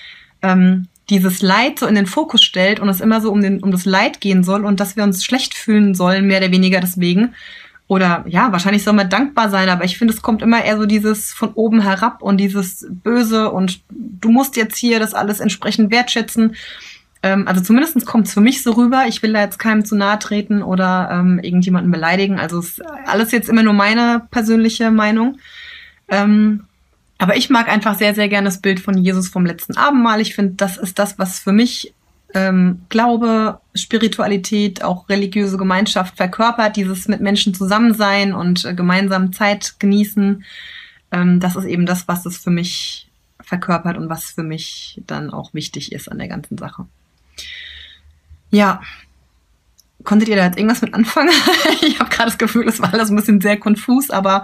ähm, 0.42 0.88
dieses 1.08 1.40
Leid 1.40 1.78
so 1.78 1.86
in 1.86 1.94
den 1.94 2.06
Fokus 2.06 2.42
stellt 2.42 2.80
und 2.80 2.90
es 2.90 3.00
immer 3.00 3.22
so 3.22 3.32
um, 3.32 3.40
den, 3.40 3.62
um 3.62 3.70
das 3.70 3.86
Leid 3.86 4.20
gehen 4.20 4.44
soll 4.44 4.66
und 4.66 4.78
dass 4.78 4.94
wir 4.94 5.04
uns 5.04 5.24
schlecht 5.24 5.54
fühlen 5.54 5.94
sollen, 5.94 6.26
mehr 6.26 6.38
oder 6.38 6.52
weniger 6.52 6.80
deswegen, 6.80 7.34
oder 7.88 8.24
ja, 8.28 8.52
wahrscheinlich 8.52 8.84
soll 8.84 8.92
man 8.92 9.08
dankbar 9.08 9.48
sein, 9.48 9.70
aber 9.70 9.84
ich 9.84 9.96
finde, 9.96 10.12
es 10.12 10.20
kommt 10.20 10.42
immer 10.42 10.62
eher 10.62 10.76
so 10.76 10.84
dieses 10.84 11.32
von 11.32 11.52
oben 11.54 11.80
herab 11.80 12.22
und 12.22 12.36
dieses 12.36 12.86
Böse 12.90 13.50
und 13.50 13.80
du 13.90 14.30
musst 14.30 14.56
jetzt 14.56 14.76
hier 14.76 15.00
das 15.00 15.14
alles 15.14 15.40
entsprechend 15.40 15.90
wertschätzen. 15.90 16.54
Ähm, 17.22 17.48
also 17.48 17.62
zumindest 17.62 18.04
kommt 18.04 18.26
es 18.26 18.34
für 18.34 18.42
mich 18.42 18.62
so 18.62 18.72
rüber. 18.72 19.04
Ich 19.08 19.22
will 19.22 19.32
da 19.32 19.40
jetzt 19.40 19.58
keinem 19.58 19.86
zu 19.86 19.96
nahe 19.96 20.18
treten 20.18 20.62
oder 20.62 21.08
ähm, 21.10 21.40
irgendjemanden 21.42 21.90
beleidigen. 21.90 22.38
Also 22.38 22.60
ist 22.60 22.82
alles 23.06 23.32
jetzt 23.32 23.48
immer 23.48 23.62
nur 23.62 23.72
meine 23.72 24.22
persönliche 24.30 24.90
Meinung. 24.90 25.38
Ähm, 26.08 26.64
aber 27.16 27.36
ich 27.36 27.48
mag 27.48 27.68
einfach 27.68 27.96
sehr, 27.96 28.14
sehr 28.14 28.28
gerne 28.28 28.44
das 28.44 28.60
Bild 28.60 28.80
von 28.80 28.98
Jesus 28.98 29.28
vom 29.28 29.46
letzten 29.46 29.76
Abendmahl. 29.78 30.20
Ich 30.20 30.34
finde, 30.34 30.54
das 30.56 30.76
ist 30.76 30.98
das, 30.98 31.18
was 31.18 31.40
für 31.40 31.52
mich 31.52 31.94
ähm, 32.34 32.82
Glaube, 32.88 33.60
Spiritualität, 33.74 34.82
auch 34.82 35.08
religiöse 35.08 35.56
Gemeinschaft 35.56 36.16
verkörpert, 36.16 36.76
dieses 36.76 37.08
mit 37.08 37.20
Menschen 37.20 37.54
zusammen 37.54 37.94
sein 37.94 38.34
und 38.34 38.64
äh, 38.64 38.74
gemeinsam 38.74 39.32
Zeit 39.32 39.76
genießen. 39.78 40.44
Ähm, 41.10 41.40
das 41.40 41.56
ist 41.56 41.64
eben 41.64 41.86
das, 41.86 42.06
was 42.08 42.26
es 42.26 42.38
für 42.38 42.50
mich 42.50 43.08
verkörpert 43.40 43.96
und 43.96 44.10
was 44.10 44.26
für 44.26 44.42
mich 44.42 45.00
dann 45.06 45.30
auch 45.30 45.54
wichtig 45.54 45.92
ist 45.92 46.10
an 46.10 46.18
der 46.18 46.28
ganzen 46.28 46.58
Sache. 46.58 46.86
Ja, 48.50 48.82
Konntet 50.08 50.30
ihr 50.30 50.36
da 50.36 50.46
jetzt 50.46 50.56
irgendwas 50.56 50.80
mit 50.80 50.94
anfangen? 50.94 51.28
ich 51.82 52.00
habe 52.00 52.08
gerade 52.08 52.30
das 52.30 52.38
Gefühl, 52.38 52.66
es 52.66 52.80
war 52.80 52.94
alles 52.94 53.10
ein 53.10 53.16
bisschen 53.16 53.42
sehr 53.42 53.58
konfus, 53.58 54.08
aber 54.08 54.42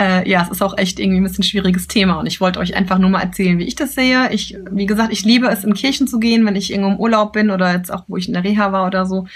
äh, 0.00 0.30
ja, 0.30 0.42
es 0.42 0.48
ist 0.48 0.62
auch 0.62 0.78
echt 0.78 1.00
irgendwie 1.00 1.20
ein 1.20 1.24
bisschen 1.24 1.42
schwieriges 1.42 1.88
Thema 1.88 2.20
und 2.20 2.26
ich 2.26 2.40
wollte 2.40 2.60
euch 2.60 2.76
einfach 2.76 2.98
nur 2.98 3.10
mal 3.10 3.20
erzählen, 3.20 3.58
wie 3.58 3.64
ich 3.64 3.74
das 3.74 3.96
sehe. 3.96 4.32
Ich, 4.32 4.56
wie 4.70 4.86
gesagt, 4.86 5.12
ich 5.12 5.24
liebe 5.24 5.48
es, 5.48 5.64
in 5.64 5.74
Kirchen 5.74 6.06
zu 6.06 6.20
gehen, 6.20 6.46
wenn 6.46 6.54
ich 6.54 6.70
irgendwo 6.70 6.92
im 6.92 7.00
Urlaub 7.00 7.32
bin 7.32 7.50
oder 7.50 7.72
jetzt 7.72 7.92
auch, 7.92 8.04
wo 8.06 8.16
ich 8.16 8.28
in 8.28 8.34
der 8.34 8.44
Reha 8.44 8.70
war 8.70 8.86
oder 8.86 9.04
so. 9.04 9.26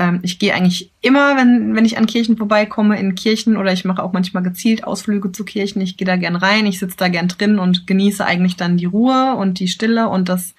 Ähm, 0.00 0.18
ich 0.22 0.40
gehe 0.40 0.52
eigentlich 0.52 0.90
immer, 1.00 1.36
wenn, 1.36 1.76
wenn 1.76 1.84
ich 1.84 1.96
an 1.96 2.06
Kirchen 2.06 2.36
vorbeikomme, 2.36 2.98
in 2.98 3.14
Kirchen 3.14 3.56
oder 3.56 3.72
ich 3.72 3.84
mache 3.84 4.02
auch 4.02 4.12
manchmal 4.12 4.42
gezielt 4.42 4.82
Ausflüge 4.82 5.30
zu 5.30 5.44
Kirchen. 5.44 5.80
Ich 5.80 5.96
gehe 5.96 6.06
da 6.08 6.16
gern 6.16 6.34
rein, 6.34 6.66
ich 6.66 6.80
sitze 6.80 6.96
da 6.96 7.06
gern 7.06 7.28
drin 7.28 7.60
und 7.60 7.86
genieße 7.86 8.26
eigentlich 8.26 8.56
dann 8.56 8.78
die 8.78 8.86
Ruhe 8.86 9.36
und 9.36 9.60
die 9.60 9.68
Stille 9.68 10.08
und 10.08 10.28
das 10.28 10.56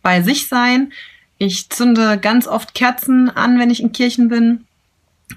bei 0.00 0.22
sich 0.22 0.48
sein. 0.48 0.92
Ich 1.44 1.70
zünde 1.70 2.18
ganz 2.18 2.46
oft 2.46 2.72
Kerzen 2.72 3.28
an, 3.28 3.58
wenn 3.58 3.68
ich 3.68 3.82
in 3.82 3.90
Kirchen 3.90 4.28
bin. 4.28 4.64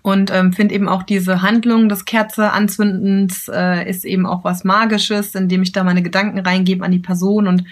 Und 0.03 0.31
ähm, 0.31 0.53
finde 0.53 0.75
eben 0.75 0.88
auch 0.88 1.01
diese 1.01 1.41
Handlung 1.41 1.89
des 1.89 2.05
Kerze 2.05 2.51
anzündens 2.51 3.50
äh, 3.51 3.89
ist 3.89 4.05
eben 4.05 4.27
auch 4.27 4.43
was 4.43 4.63
Magisches, 4.63 5.33
indem 5.33 5.63
ich 5.63 5.71
da 5.71 5.83
meine 5.83 6.03
Gedanken 6.03 6.38
reingebe 6.38 6.85
an 6.85 6.91
die 6.91 7.00
Person 7.00 7.47
und 7.47 7.63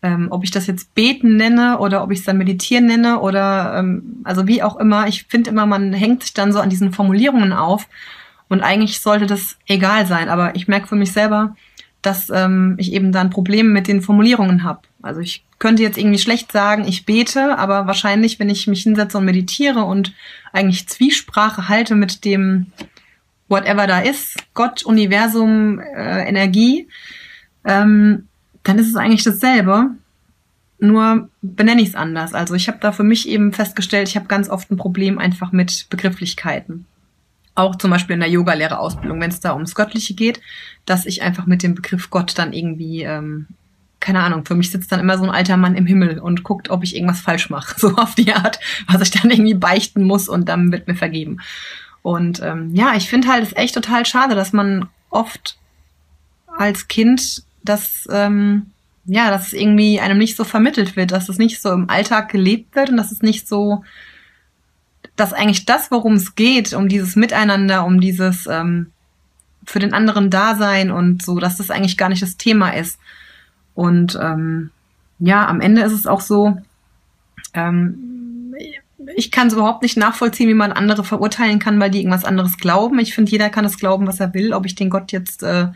ähm, 0.00 0.28
ob 0.30 0.44
ich 0.44 0.52
das 0.52 0.68
jetzt 0.68 0.94
beten 0.94 1.36
nenne 1.36 1.78
oder 1.80 2.04
ob 2.04 2.12
ich 2.12 2.20
es 2.20 2.24
dann 2.24 2.38
meditieren 2.38 2.86
nenne 2.86 3.18
oder 3.18 3.78
ähm, 3.78 4.20
also 4.22 4.46
wie 4.46 4.62
auch 4.62 4.76
immer. 4.76 5.08
Ich 5.08 5.24
finde 5.24 5.50
immer, 5.50 5.66
man 5.66 5.92
hängt 5.92 6.22
sich 6.22 6.34
dann 6.34 6.52
so 6.52 6.60
an 6.60 6.70
diesen 6.70 6.92
Formulierungen 6.92 7.52
auf 7.52 7.88
und 8.48 8.60
eigentlich 8.60 9.00
sollte 9.00 9.26
das 9.26 9.56
egal 9.66 10.06
sein. 10.06 10.28
Aber 10.28 10.54
ich 10.54 10.68
merke 10.68 10.86
für 10.86 10.96
mich 10.96 11.10
selber, 11.10 11.56
dass 12.00 12.30
ähm, 12.30 12.76
ich 12.78 12.92
eben 12.92 13.10
dann 13.10 13.30
Probleme 13.30 13.70
mit 13.70 13.88
den 13.88 14.02
Formulierungen 14.02 14.62
habe. 14.62 14.82
Also 15.02 15.20
ich 15.20 15.42
könnte 15.62 15.84
jetzt 15.84 15.96
irgendwie 15.96 16.18
schlecht 16.18 16.50
sagen, 16.50 16.88
ich 16.88 17.06
bete, 17.06 17.56
aber 17.56 17.86
wahrscheinlich, 17.86 18.40
wenn 18.40 18.50
ich 18.50 18.66
mich 18.66 18.82
hinsetze 18.82 19.16
und 19.16 19.26
meditiere 19.26 19.84
und 19.84 20.12
eigentlich 20.52 20.88
Zwiesprache 20.88 21.68
halte 21.68 21.94
mit 21.94 22.24
dem 22.24 22.66
whatever 23.46 23.86
da 23.86 24.00
ist, 24.00 24.38
Gott, 24.54 24.82
Universum, 24.82 25.78
äh, 25.78 26.28
Energie, 26.28 26.88
ähm, 27.64 28.26
dann 28.64 28.80
ist 28.80 28.88
es 28.88 28.96
eigentlich 28.96 29.22
dasselbe. 29.22 29.90
Nur 30.80 31.28
benenne 31.42 31.80
ich 31.80 31.90
es 31.90 31.94
anders. 31.94 32.34
Also 32.34 32.54
ich 32.54 32.66
habe 32.66 32.78
da 32.80 32.90
für 32.90 33.04
mich 33.04 33.28
eben 33.28 33.52
festgestellt, 33.52 34.08
ich 34.08 34.16
habe 34.16 34.26
ganz 34.26 34.50
oft 34.50 34.68
ein 34.68 34.76
Problem 34.76 35.20
einfach 35.20 35.52
mit 35.52 35.86
Begrifflichkeiten 35.90 36.86
auch 37.54 37.76
zum 37.76 37.90
Beispiel 37.90 38.14
in 38.14 38.20
der 38.20 38.30
Yoga-Lehrerausbildung, 38.30 39.20
wenn 39.20 39.30
es 39.30 39.40
da 39.40 39.52
ums 39.52 39.74
Göttliche 39.74 40.14
geht, 40.14 40.40
dass 40.86 41.04
ich 41.04 41.22
einfach 41.22 41.46
mit 41.46 41.62
dem 41.62 41.74
Begriff 41.74 42.08
Gott 42.08 42.38
dann 42.38 42.54
irgendwie, 42.54 43.02
ähm, 43.02 43.46
keine 44.02 44.20
Ahnung, 44.20 44.44
für 44.44 44.54
mich 44.54 44.70
sitzt 44.70 44.92
dann 44.92 45.00
immer 45.00 45.16
so 45.16 45.24
ein 45.24 45.30
alter 45.30 45.56
Mann 45.56 45.76
im 45.76 45.86
Himmel 45.86 46.18
und 46.18 46.42
guckt, 46.42 46.68
ob 46.68 46.84
ich 46.84 46.94
irgendwas 46.94 47.20
falsch 47.20 47.48
mache, 47.48 47.74
so 47.80 47.96
auf 47.96 48.14
die 48.14 48.34
Art, 48.34 48.60
was 48.88 49.00
ich 49.00 49.10
dann 49.10 49.30
irgendwie 49.30 49.54
beichten 49.54 50.04
muss 50.04 50.28
und 50.28 50.48
dann 50.48 50.72
wird 50.72 50.88
mir 50.88 50.96
vergeben. 50.96 51.38
Und 52.02 52.42
ähm, 52.42 52.74
ja, 52.74 52.94
ich 52.96 53.08
finde 53.08 53.28
halt 53.28 53.44
es 53.44 53.56
echt 53.56 53.74
total 53.74 54.04
schade, 54.04 54.34
dass 54.34 54.52
man 54.52 54.88
oft 55.08 55.56
als 56.46 56.88
Kind 56.88 57.44
das, 57.62 58.08
ähm, 58.10 58.66
ja, 59.04 59.30
dass 59.30 59.48
es 59.48 59.52
irgendwie 59.52 60.00
einem 60.00 60.18
nicht 60.18 60.36
so 60.36 60.44
vermittelt 60.44 60.96
wird, 60.96 61.12
dass 61.12 61.28
es 61.28 61.38
nicht 61.38 61.62
so 61.62 61.70
im 61.70 61.88
Alltag 61.88 62.28
gelebt 62.28 62.74
wird 62.74 62.90
und 62.90 62.96
dass 62.96 63.12
es 63.12 63.22
nicht 63.22 63.48
so 63.48 63.84
dass 65.16 65.32
eigentlich 65.32 65.66
das, 65.66 65.90
worum 65.90 66.14
es 66.14 66.34
geht, 66.34 66.72
um 66.72 66.88
dieses 66.88 67.16
Miteinander, 67.16 67.84
um 67.84 68.00
dieses 68.00 68.46
ähm, 68.46 68.92
für 69.64 69.78
den 69.78 69.94
anderen 69.94 70.30
Dasein 70.30 70.90
und 70.90 71.22
so, 71.22 71.38
dass 71.38 71.58
das 71.58 71.70
eigentlich 71.70 71.96
gar 71.96 72.08
nicht 72.08 72.22
das 72.22 72.36
Thema 72.36 72.70
ist. 72.70 72.98
Und 73.74 74.18
ähm, 74.20 74.70
ja, 75.18 75.46
am 75.46 75.60
Ende 75.60 75.82
ist 75.82 75.92
es 75.92 76.06
auch 76.06 76.20
so, 76.20 76.56
ähm, 77.54 78.54
ich 79.16 79.30
kann 79.30 79.48
es 79.48 79.54
überhaupt 79.54 79.82
nicht 79.82 79.96
nachvollziehen, 79.96 80.48
wie 80.48 80.54
man 80.54 80.72
andere 80.72 81.04
verurteilen 81.04 81.58
kann, 81.58 81.80
weil 81.80 81.90
die 81.90 81.98
irgendwas 81.98 82.24
anderes 82.24 82.56
glauben. 82.56 82.98
Ich 82.98 83.14
finde, 83.14 83.32
jeder 83.32 83.50
kann 83.50 83.64
es 83.64 83.78
glauben, 83.78 84.06
was 84.06 84.20
er 84.20 84.32
will, 84.34 84.52
ob 84.52 84.66
ich 84.66 84.74
den 84.74 84.90
Gott 84.90 85.12
jetzt 85.12 85.42
äh, 85.42 85.68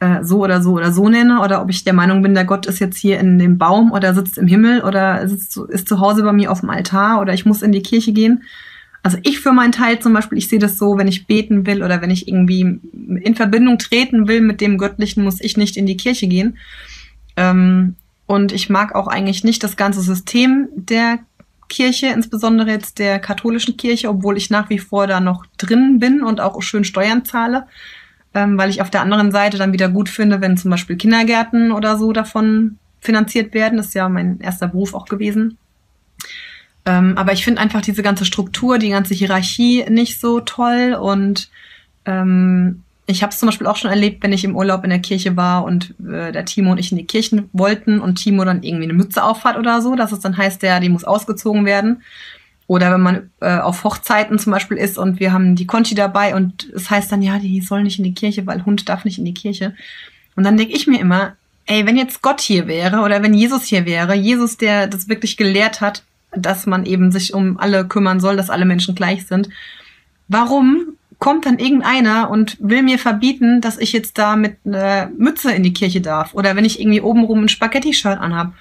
äh, 0.00 0.24
so 0.24 0.40
oder 0.40 0.62
so 0.62 0.72
oder 0.72 0.92
so 0.92 1.08
nenne 1.08 1.40
oder 1.40 1.62
ob 1.62 1.70
ich 1.70 1.84
der 1.84 1.92
Meinung 1.92 2.22
bin, 2.22 2.34
der 2.34 2.44
Gott 2.44 2.66
ist 2.66 2.80
jetzt 2.80 2.98
hier 2.98 3.20
in 3.20 3.38
dem 3.38 3.58
Baum 3.58 3.92
oder 3.92 4.14
sitzt 4.14 4.36
im 4.36 4.46
Himmel 4.46 4.82
oder 4.82 5.26
sitzt, 5.28 5.56
ist 5.56 5.88
zu 5.88 6.00
Hause 6.00 6.22
bei 6.22 6.32
mir 6.32 6.50
auf 6.50 6.60
dem 6.60 6.70
Altar 6.70 7.20
oder 7.20 7.32
ich 7.32 7.46
muss 7.46 7.62
in 7.62 7.72
die 7.72 7.82
Kirche 7.82 8.12
gehen. 8.12 8.42
Also 9.04 9.18
ich 9.22 9.40
für 9.40 9.52
meinen 9.52 9.72
Teil 9.72 9.98
zum 9.98 10.12
Beispiel, 10.12 10.38
ich 10.38 10.48
sehe 10.48 10.58
das 10.58 10.78
so, 10.78 10.96
wenn 10.96 11.08
ich 11.08 11.26
beten 11.26 11.66
will 11.66 11.82
oder 11.82 12.02
wenn 12.02 12.10
ich 12.10 12.28
irgendwie 12.28 12.60
in 12.60 13.34
Verbindung 13.34 13.78
treten 13.78 14.28
will 14.28 14.40
mit 14.40 14.60
dem 14.60 14.78
Göttlichen, 14.78 15.24
muss 15.24 15.40
ich 15.40 15.56
nicht 15.56 15.76
in 15.76 15.86
die 15.86 15.96
Kirche 15.96 16.28
gehen. 16.28 16.58
Ähm, 17.36 17.96
und 18.26 18.52
ich 18.52 18.70
mag 18.70 18.94
auch 18.94 19.08
eigentlich 19.08 19.44
nicht 19.44 19.62
das 19.62 19.76
ganze 19.76 20.00
System 20.00 20.68
der 20.74 21.18
Kirche, 21.68 22.08
insbesondere 22.08 22.70
jetzt 22.70 22.98
der 22.98 23.18
katholischen 23.18 23.76
Kirche, 23.76 24.08
obwohl 24.08 24.36
ich 24.36 24.50
nach 24.50 24.70
wie 24.70 24.78
vor 24.78 25.06
da 25.06 25.20
noch 25.20 25.44
drin 25.58 25.98
bin 25.98 26.22
und 26.22 26.40
auch 26.40 26.60
schön 26.62 26.84
Steuern 26.84 27.24
zahle 27.24 27.66
ähm, 28.34 28.56
weil 28.58 28.70
ich 28.70 28.80
auf 28.80 28.90
der 28.90 29.02
anderen 29.02 29.30
Seite 29.30 29.58
dann 29.58 29.72
wieder 29.72 29.88
gut 29.88 30.08
finde, 30.08 30.40
wenn 30.40 30.56
zum 30.56 30.70
Beispiel 30.70 30.96
Kindergärten 30.96 31.72
oder 31.72 31.98
so 31.98 32.12
davon 32.12 32.78
finanziert 33.00 33.52
werden. 33.54 33.76
Das 33.76 33.88
ist 33.88 33.94
ja 33.94 34.08
mein 34.08 34.40
erster 34.40 34.68
Beruf 34.68 34.94
auch 34.94 35.06
gewesen. 35.06 35.58
Ähm, 36.84 37.16
aber 37.16 37.32
ich 37.32 37.44
finde 37.44 37.60
einfach 37.60 37.82
diese 37.82 38.02
ganze 38.02 38.24
Struktur, 38.24 38.78
die 38.78 38.90
ganze 38.90 39.14
Hierarchie 39.14 39.84
nicht 39.88 40.18
so 40.18 40.40
toll 40.40 40.96
und 41.00 41.50
ähm, 42.06 42.82
ich 43.06 43.22
habe 43.22 43.32
es 43.32 43.38
zum 43.38 43.46
Beispiel 43.46 43.66
auch 43.66 43.76
schon 43.76 43.90
erlebt, 43.90 44.22
wenn 44.22 44.32
ich 44.32 44.44
im 44.44 44.54
Urlaub 44.56 44.84
in 44.84 44.90
der 44.90 45.00
Kirche 45.00 45.36
war 45.36 45.64
und 45.64 45.94
äh, 46.00 46.30
der 46.30 46.44
Timo 46.44 46.70
und 46.70 46.78
ich 46.78 46.92
in 46.92 46.98
die 46.98 47.06
Kirchen 47.06 47.48
wollten 47.52 48.00
und 48.00 48.16
Timo 48.16 48.44
dann 48.44 48.62
irgendwie 48.62 48.84
eine 48.84 48.92
Mütze 48.92 49.24
aufhat 49.24 49.56
oder 49.56 49.82
so, 49.82 49.96
dass 49.96 50.12
es 50.12 50.20
dann 50.20 50.36
heißt, 50.36 50.62
der, 50.62 50.80
die 50.80 50.88
muss 50.88 51.04
ausgezogen 51.04 51.64
werden. 51.64 52.02
Oder 52.68 52.92
wenn 52.92 53.00
man 53.00 53.30
äh, 53.40 53.58
auf 53.58 53.82
Hochzeiten 53.82 54.38
zum 54.38 54.52
Beispiel 54.52 54.76
ist 54.76 54.98
und 54.98 55.18
wir 55.18 55.32
haben 55.32 55.56
die 55.56 55.66
Conchi 55.66 55.94
dabei 55.94 56.34
und 56.34 56.70
es 56.74 56.90
heißt 56.90 57.10
dann, 57.10 57.22
ja, 57.22 57.38
die 57.38 57.60
soll 57.60 57.82
nicht 57.82 57.98
in 57.98 58.04
die 58.04 58.14
Kirche, 58.14 58.46
weil 58.46 58.64
Hund 58.64 58.88
darf 58.88 59.04
nicht 59.04 59.18
in 59.18 59.24
die 59.24 59.34
Kirche. 59.34 59.74
Und 60.36 60.44
dann 60.44 60.56
denke 60.56 60.74
ich 60.74 60.86
mir 60.86 61.00
immer, 61.00 61.36
ey, 61.66 61.84
wenn 61.86 61.96
jetzt 61.96 62.22
Gott 62.22 62.40
hier 62.40 62.68
wäre 62.68 63.00
oder 63.00 63.22
wenn 63.22 63.34
Jesus 63.34 63.64
hier 63.64 63.84
wäre, 63.84 64.14
Jesus, 64.14 64.56
der 64.56 64.86
das 64.86 65.08
wirklich 65.08 65.36
gelehrt 65.36 65.80
hat, 65.80 66.04
dass 66.34 66.66
man 66.66 66.86
eben 66.86 67.12
sich 67.12 67.34
um 67.34 67.58
alle 67.58 67.86
kümmern 67.86 68.20
soll, 68.20 68.36
dass 68.36 68.48
alle 68.48 68.64
Menschen 68.64 68.94
gleich 68.94 69.26
sind, 69.26 69.48
warum 70.28 70.96
kommt 71.22 71.46
dann 71.46 71.60
irgendeiner 71.60 72.30
und 72.30 72.56
will 72.58 72.82
mir 72.82 72.98
verbieten, 72.98 73.60
dass 73.60 73.78
ich 73.78 73.92
jetzt 73.92 74.18
da 74.18 74.34
mit 74.34 74.56
einer 74.66 75.08
Mütze 75.16 75.52
in 75.52 75.62
die 75.62 75.72
Kirche 75.72 76.00
darf 76.00 76.34
oder 76.34 76.56
wenn 76.56 76.64
ich 76.64 76.80
irgendwie 76.80 77.00
obenrum 77.00 77.44
ein 77.44 77.48
Spaghetti-Shirt 77.48 78.18
anhab? 78.18 78.54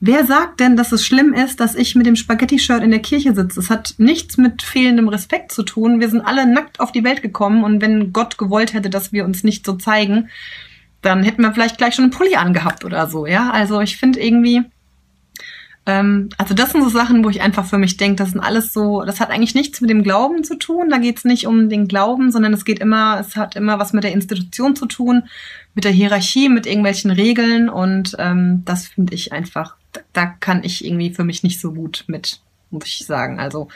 Wer 0.00 0.24
sagt 0.24 0.58
denn, 0.60 0.74
dass 0.74 0.90
es 0.90 1.04
schlimm 1.04 1.34
ist, 1.34 1.60
dass 1.60 1.74
ich 1.74 1.94
mit 1.96 2.06
dem 2.06 2.16
Spaghetti-Shirt 2.16 2.82
in 2.82 2.92
der 2.92 3.02
Kirche 3.02 3.34
sitze? 3.34 3.60
Es 3.60 3.68
hat 3.68 3.94
nichts 3.98 4.38
mit 4.38 4.62
fehlendem 4.62 5.08
Respekt 5.08 5.52
zu 5.52 5.62
tun. 5.64 6.00
Wir 6.00 6.08
sind 6.08 6.22
alle 6.22 6.50
nackt 6.50 6.80
auf 6.80 6.92
die 6.92 7.04
Welt 7.04 7.20
gekommen 7.20 7.62
und 7.62 7.82
wenn 7.82 8.14
Gott 8.14 8.38
gewollt 8.38 8.72
hätte, 8.72 8.88
dass 8.88 9.12
wir 9.12 9.26
uns 9.26 9.44
nicht 9.44 9.66
so 9.66 9.74
zeigen, 9.74 10.30
dann 11.02 11.22
hätten 11.22 11.42
wir 11.42 11.52
vielleicht 11.52 11.76
gleich 11.76 11.94
schon 11.94 12.04
einen 12.04 12.12
Pulli 12.12 12.36
angehabt 12.36 12.86
oder 12.86 13.06
so, 13.06 13.26
ja? 13.26 13.50
Also 13.50 13.82
ich 13.82 13.98
finde 13.98 14.18
irgendwie, 14.18 14.62
ähm, 15.88 16.28
also 16.38 16.54
das 16.54 16.70
sind 16.70 16.84
so 16.84 16.90
Sachen, 16.90 17.24
wo 17.24 17.30
ich 17.30 17.42
einfach 17.42 17.66
für 17.66 17.78
mich 17.78 17.96
denke, 17.96 18.22
das 18.22 18.30
sind 18.30 18.40
alles 18.40 18.72
so, 18.72 19.02
das 19.02 19.18
hat 19.18 19.30
eigentlich 19.30 19.56
nichts 19.56 19.80
mit 19.80 19.90
dem 19.90 20.04
Glauben 20.04 20.44
zu 20.44 20.56
tun. 20.56 20.90
Da 20.90 20.98
geht 20.98 21.18
es 21.18 21.24
nicht 21.24 21.48
um 21.48 21.68
den 21.68 21.88
Glauben, 21.88 22.30
sondern 22.30 22.52
es 22.52 22.64
geht 22.64 22.78
immer, 22.78 23.18
es 23.18 23.34
hat 23.34 23.56
immer 23.56 23.80
was 23.80 23.92
mit 23.92 24.04
der 24.04 24.12
Institution 24.12 24.76
zu 24.76 24.86
tun, 24.86 25.24
mit 25.74 25.84
der 25.84 25.92
Hierarchie, 25.92 26.48
mit 26.48 26.66
irgendwelchen 26.66 27.10
Regeln 27.10 27.68
und 27.68 28.14
ähm, 28.20 28.62
das 28.64 28.86
finde 28.86 29.14
ich 29.14 29.32
einfach 29.32 29.78
da 30.12 30.26
kann 30.26 30.64
ich 30.64 30.84
irgendwie 30.84 31.12
für 31.12 31.24
mich 31.24 31.42
nicht 31.42 31.60
so 31.60 31.72
gut 31.72 32.04
mit, 32.06 32.40
muss 32.70 32.86
ich 32.86 33.06
sagen. 33.06 33.40
Also 33.40 33.68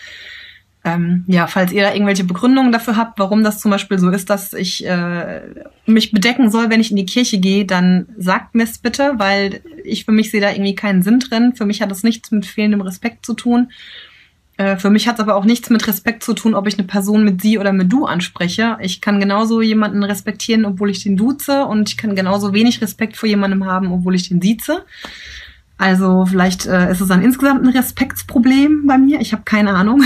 ähm, 0.84 1.24
ja, 1.28 1.46
falls 1.46 1.70
ihr 1.70 1.82
da 1.82 1.92
irgendwelche 1.92 2.24
Begründungen 2.24 2.72
dafür 2.72 2.96
habt, 2.96 3.18
warum 3.20 3.44
das 3.44 3.60
zum 3.60 3.70
Beispiel 3.70 3.98
so 3.98 4.10
ist, 4.10 4.30
dass 4.30 4.52
ich 4.52 4.84
äh, 4.84 5.42
mich 5.86 6.10
bedecken 6.10 6.50
soll, 6.50 6.70
wenn 6.70 6.80
ich 6.80 6.90
in 6.90 6.96
die 6.96 7.06
Kirche 7.06 7.38
gehe, 7.38 7.64
dann 7.64 8.08
sagt 8.18 8.56
mir 8.56 8.64
es 8.64 8.78
bitte, 8.78 9.12
weil 9.16 9.60
ich 9.84 10.04
für 10.04 10.12
mich 10.12 10.32
sehe 10.32 10.40
da 10.40 10.50
irgendwie 10.50 10.74
keinen 10.74 11.02
Sinn 11.02 11.20
drin. 11.20 11.54
Für 11.54 11.66
mich 11.66 11.82
hat 11.82 11.90
das 11.90 12.02
nichts 12.02 12.32
mit 12.32 12.46
fehlendem 12.46 12.80
Respekt 12.80 13.24
zu 13.24 13.34
tun. 13.34 13.70
Äh, 14.56 14.76
für 14.76 14.90
mich 14.90 15.06
hat 15.06 15.16
es 15.16 15.20
aber 15.20 15.36
auch 15.36 15.44
nichts 15.44 15.70
mit 15.70 15.86
Respekt 15.86 16.24
zu 16.24 16.34
tun, 16.34 16.54
ob 16.54 16.66
ich 16.66 16.76
eine 16.76 16.86
Person 16.86 17.24
mit 17.24 17.40
sie 17.40 17.58
oder 17.58 17.72
mit 17.72 17.92
du 17.92 18.04
anspreche. 18.04 18.76
Ich 18.80 19.00
kann 19.00 19.20
genauso 19.20 19.62
jemanden 19.62 20.02
respektieren, 20.02 20.64
obwohl 20.64 20.90
ich 20.90 21.04
den 21.04 21.16
duze 21.16 21.64
und 21.64 21.90
ich 21.90 21.96
kann 21.96 22.16
genauso 22.16 22.52
wenig 22.52 22.82
Respekt 22.82 23.16
vor 23.16 23.28
jemandem 23.28 23.66
haben, 23.66 23.92
obwohl 23.92 24.16
ich 24.16 24.28
den 24.28 24.42
sieze. 24.42 24.84
Also 25.78 26.26
vielleicht 26.26 26.66
äh, 26.66 26.90
ist 26.90 27.00
es 27.00 27.08
dann 27.08 27.22
insgesamt 27.22 27.64
ein 27.64 27.72
Respektsproblem 27.72 28.86
bei 28.86 28.98
mir. 28.98 29.20
Ich 29.20 29.32
habe 29.32 29.42
keine 29.44 29.74
Ahnung. 29.74 30.02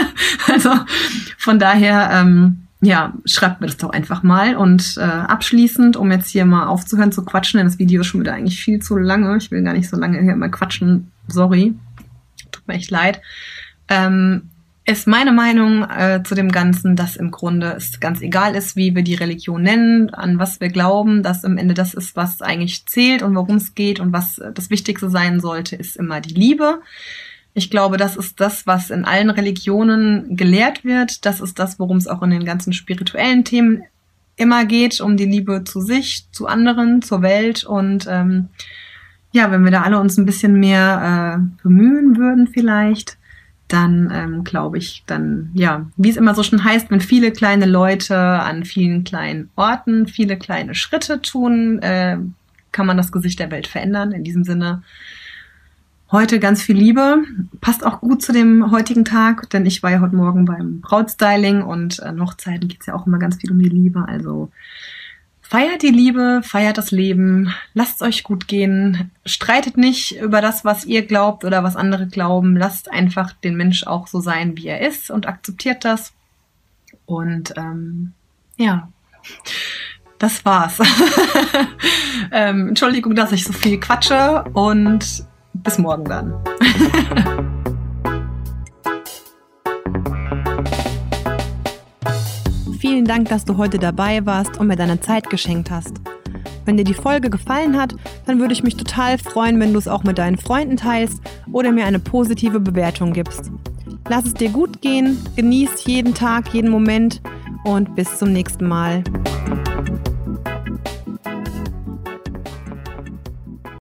also 0.52 0.70
von 1.36 1.58
daher, 1.58 2.10
ähm, 2.12 2.64
ja, 2.80 3.12
schreibt 3.26 3.60
mir 3.60 3.66
das 3.66 3.76
doch 3.76 3.90
einfach 3.90 4.22
mal. 4.22 4.56
Und 4.56 4.96
äh, 4.96 5.02
abschließend, 5.02 5.96
um 5.96 6.10
jetzt 6.10 6.30
hier 6.30 6.46
mal 6.46 6.66
aufzuhören 6.66 7.12
zu 7.12 7.24
quatschen, 7.24 7.58
denn 7.58 7.66
das 7.66 7.78
Video 7.78 8.00
ist 8.00 8.06
schon 8.06 8.20
wieder 8.20 8.34
eigentlich 8.34 8.62
viel 8.62 8.80
zu 8.80 8.96
lange. 8.96 9.36
Ich 9.36 9.50
will 9.50 9.62
gar 9.62 9.74
nicht 9.74 9.88
so 9.88 9.96
lange 9.96 10.20
hier 10.20 10.36
mal 10.36 10.50
quatschen. 10.50 11.10
Sorry. 11.26 11.74
Tut 12.50 12.66
mir 12.66 12.74
echt 12.74 12.90
leid. 12.90 13.20
Ähm, 13.88 14.50
ist 14.88 15.06
meine 15.06 15.32
Meinung 15.32 15.82
äh, 15.82 16.22
zu 16.24 16.34
dem 16.34 16.50
Ganzen, 16.50 16.96
dass 16.96 17.16
im 17.16 17.30
Grunde 17.30 17.74
es 17.76 18.00
ganz 18.00 18.22
egal 18.22 18.54
ist, 18.54 18.74
wie 18.74 18.94
wir 18.96 19.02
die 19.02 19.16
Religion 19.16 19.60
nennen, 19.60 20.08
an 20.14 20.38
was 20.38 20.60
wir 20.62 20.70
glauben, 20.70 21.22
dass 21.22 21.44
im 21.44 21.58
Ende 21.58 21.74
das 21.74 21.92
ist, 21.92 22.16
was 22.16 22.40
eigentlich 22.40 22.86
zählt 22.86 23.22
und 23.22 23.34
worum 23.34 23.56
es 23.56 23.74
geht 23.74 24.00
und 24.00 24.14
was 24.14 24.40
das 24.54 24.70
Wichtigste 24.70 25.10
sein 25.10 25.40
sollte, 25.40 25.76
ist 25.76 25.96
immer 25.96 26.22
die 26.22 26.32
Liebe. 26.32 26.80
Ich 27.52 27.70
glaube, 27.70 27.98
das 27.98 28.16
ist 28.16 28.40
das, 28.40 28.66
was 28.66 28.88
in 28.88 29.04
allen 29.04 29.28
Religionen 29.28 30.38
gelehrt 30.38 30.86
wird. 30.86 31.26
Das 31.26 31.42
ist 31.42 31.58
das, 31.58 31.78
worum 31.78 31.98
es 31.98 32.08
auch 32.08 32.22
in 32.22 32.30
den 32.30 32.46
ganzen 32.46 32.72
spirituellen 32.72 33.44
Themen 33.44 33.82
immer 34.36 34.64
geht, 34.64 35.02
um 35.02 35.18
die 35.18 35.26
Liebe 35.26 35.64
zu 35.64 35.82
sich, 35.82 36.28
zu 36.32 36.46
anderen, 36.46 37.02
zur 37.02 37.20
Welt. 37.20 37.62
Und 37.62 38.06
ähm, 38.08 38.48
ja, 39.32 39.50
wenn 39.50 39.64
wir 39.64 39.70
da 39.70 39.82
alle 39.82 40.00
uns 40.00 40.16
ein 40.16 40.24
bisschen 40.24 40.58
mehr 40.58 41.42
äh, 41.42 41.62
bemühen 41.62 42.16
würden 42.16 42.46
vielleicht, 42.46 43.17
dann 43.68 44.10
ähm, 44.12 44.44
glaube 44.44 44.78
ich, 44.78 45.04
dann, 45.06 45.50
ja, 45.54 45.86
wie 45.96 46.08
es 46.10 46.16
immer 46.16 46.34
so 46.34 46.42
schon 46.42 46.64
heißt, 46.64 46.90
wenn 46.90 47.00
viele 47.00 47.32
kleine 47.32 47.66
Leute 47.66 48.16
an 48.16 48.64
vielen 48.64 49.04
kleinen 49.04 49.50
Orten 49.56 50.08
viele 50.08 50.36
kleine 50.36 50.74
Schritte 50.74 51.20
tun, 51.20 51.78
äh, 51.80 52.18
kann 52.72 52.86
man 52.86 52.96
das 52.96 53.12
Gesicht 53.12 53.38
der 53.38 53.50
Welt 53.50 53.66
verändern. 53.66 54.12
In 54.12 54.24
diesem 54.24 54.44
Sinne, 54.44 54.82
heute 56.10 56.40
ganz 56.40 56.62
viel 56.62 56.76
Liebe. 56.76 57.18
Passt 57.60 57.84
auch 57.84 58.00
gut 58.00 58.22
zu 58.22 58.32
dem 58.32 58.70
heutigen 58.70 59.04
Tag, 59.04 59.50
denn 59.50 59.66
ich 59.66 59.82
war 59.82 59.90
ja 59.90 60.00
heute 60.00 60.16
Morgen 60.16 60.44
beim 60.44 60.80
Brautstyling 60.80 61.62
und 61.62 62.02
an 62.02 62.20
Hochzeiten 62.20 62.68
geht 62.68 62.80
es 62.80 62.86
ja 62.86 62.94
auch 62.94 63.06
immer 63.06 63.18
ganz 63.18 63.36
viel 63.36 63.50
um 63.50 63.58
die 63.58 63.68
Liebe. 63.68 64.06
Also 64.08 64.50
Feiert 65.50 65.80
die 65.80 65.88
Liebe, 65.88 66.42
feiert 66.44 66.76
das 66.76 66.90
Leben, 66.90 67.54
lasst 67.72 68.02
euch 68.02 68.22
gut 68.22 68.48
gehen, 68.48 69.10
streitet 69.24 69.78
nicht 69.78 70.20
über 70.20 70.42
das, 70.42 70.62
was 70.62 70.84
ihr 70.84 71.06
glaubt 71.06 71.42
oder 71.42 71.64
was 71.64 71.74
andere 71.74 72.06
glauben, 72.06 72.54
lasst 72.54 72.92
einfach 72.92 73.32
den 73.32 73.56
Mensch 73.56 73.86
auch 73.86 74.08
so 74.08 74.20
sein, 74.20 74.58
wie 74.58 74.66
er 74.66 74.86
ist 74.86 75.10
und 75.10 75.26
akzeptiert 75.26 75.86
das. 75.86 76.12
Und 77.06 77.54
ähm, 77.56 78.12
ja, 78.58 78.90
das 80.18 80.44
war's. 80.44 80.80
ähm, 82.30 82.68
Entschuldigung, 82.68 83.14
dass 83.14 83.32
ich 83.32 83.44
so 83.44 83.54
viel 83.54 83.80
quatsche 83.80 84.44
und 84.52 85.24
bis 85.54 85.78
morgen 85.78 86.04
dann. 86.04 86.44
Vielen 92.88 93.04
Dank, 93.04 93.28
dass 93.28 93.44
du 93.44 93.58
heute 93.58 93.78
dabei 93.78 94.24
warst 94.24 94.58
und 94.58 94.66
mir 94.66 94.74
deine 94.74 94.98
Zeit 94.98 95.28
geschenkt 95.28 95.70
hast. 95.70 96.00
Wenn 96.64 96.78
dir 96.78 96.84
die 96.84 96.94
Folge 96.94 97.28
gefallen 97.28 97.76
hat, 97.78 97.94
dann 98.24 98.40
würde 98.40 98.54
ich 98.54 98.62
mich 98.62 98.78
total 98.78 99.18
freuen, 99.18 99.60
wenn 99.60 99.74
du 99.74 99.78
es 99.78 99.88
auch 99.88 100.04
mit 100.04 100.16
deinen 100.16 100.38
Freunden 100.38 100.78
teilst 100.78 101.20
oder 101.52 101.70
mir 101.70 101.84
eine 101.84 101.98
positive 101.98 102.60
Bewertung 102.60 103.12
gibst. 103.12 103.50
Lass 104.08 104.24
es 104.24 104.32
dir 104.32 104.48
gut 104.48 104.80
gehen, 104.80 105.18
genieß 105.36 105.84
jeden 105.84 106.14
Tag, 106.14 106.54
jeden 106.54 106.70
Moment 106.70 107.20
und 107.64 107.94
bis 107.94 108.16
zum 108.16 108.32
nächsten 108.32 108.66
Mal. 108.66 109.04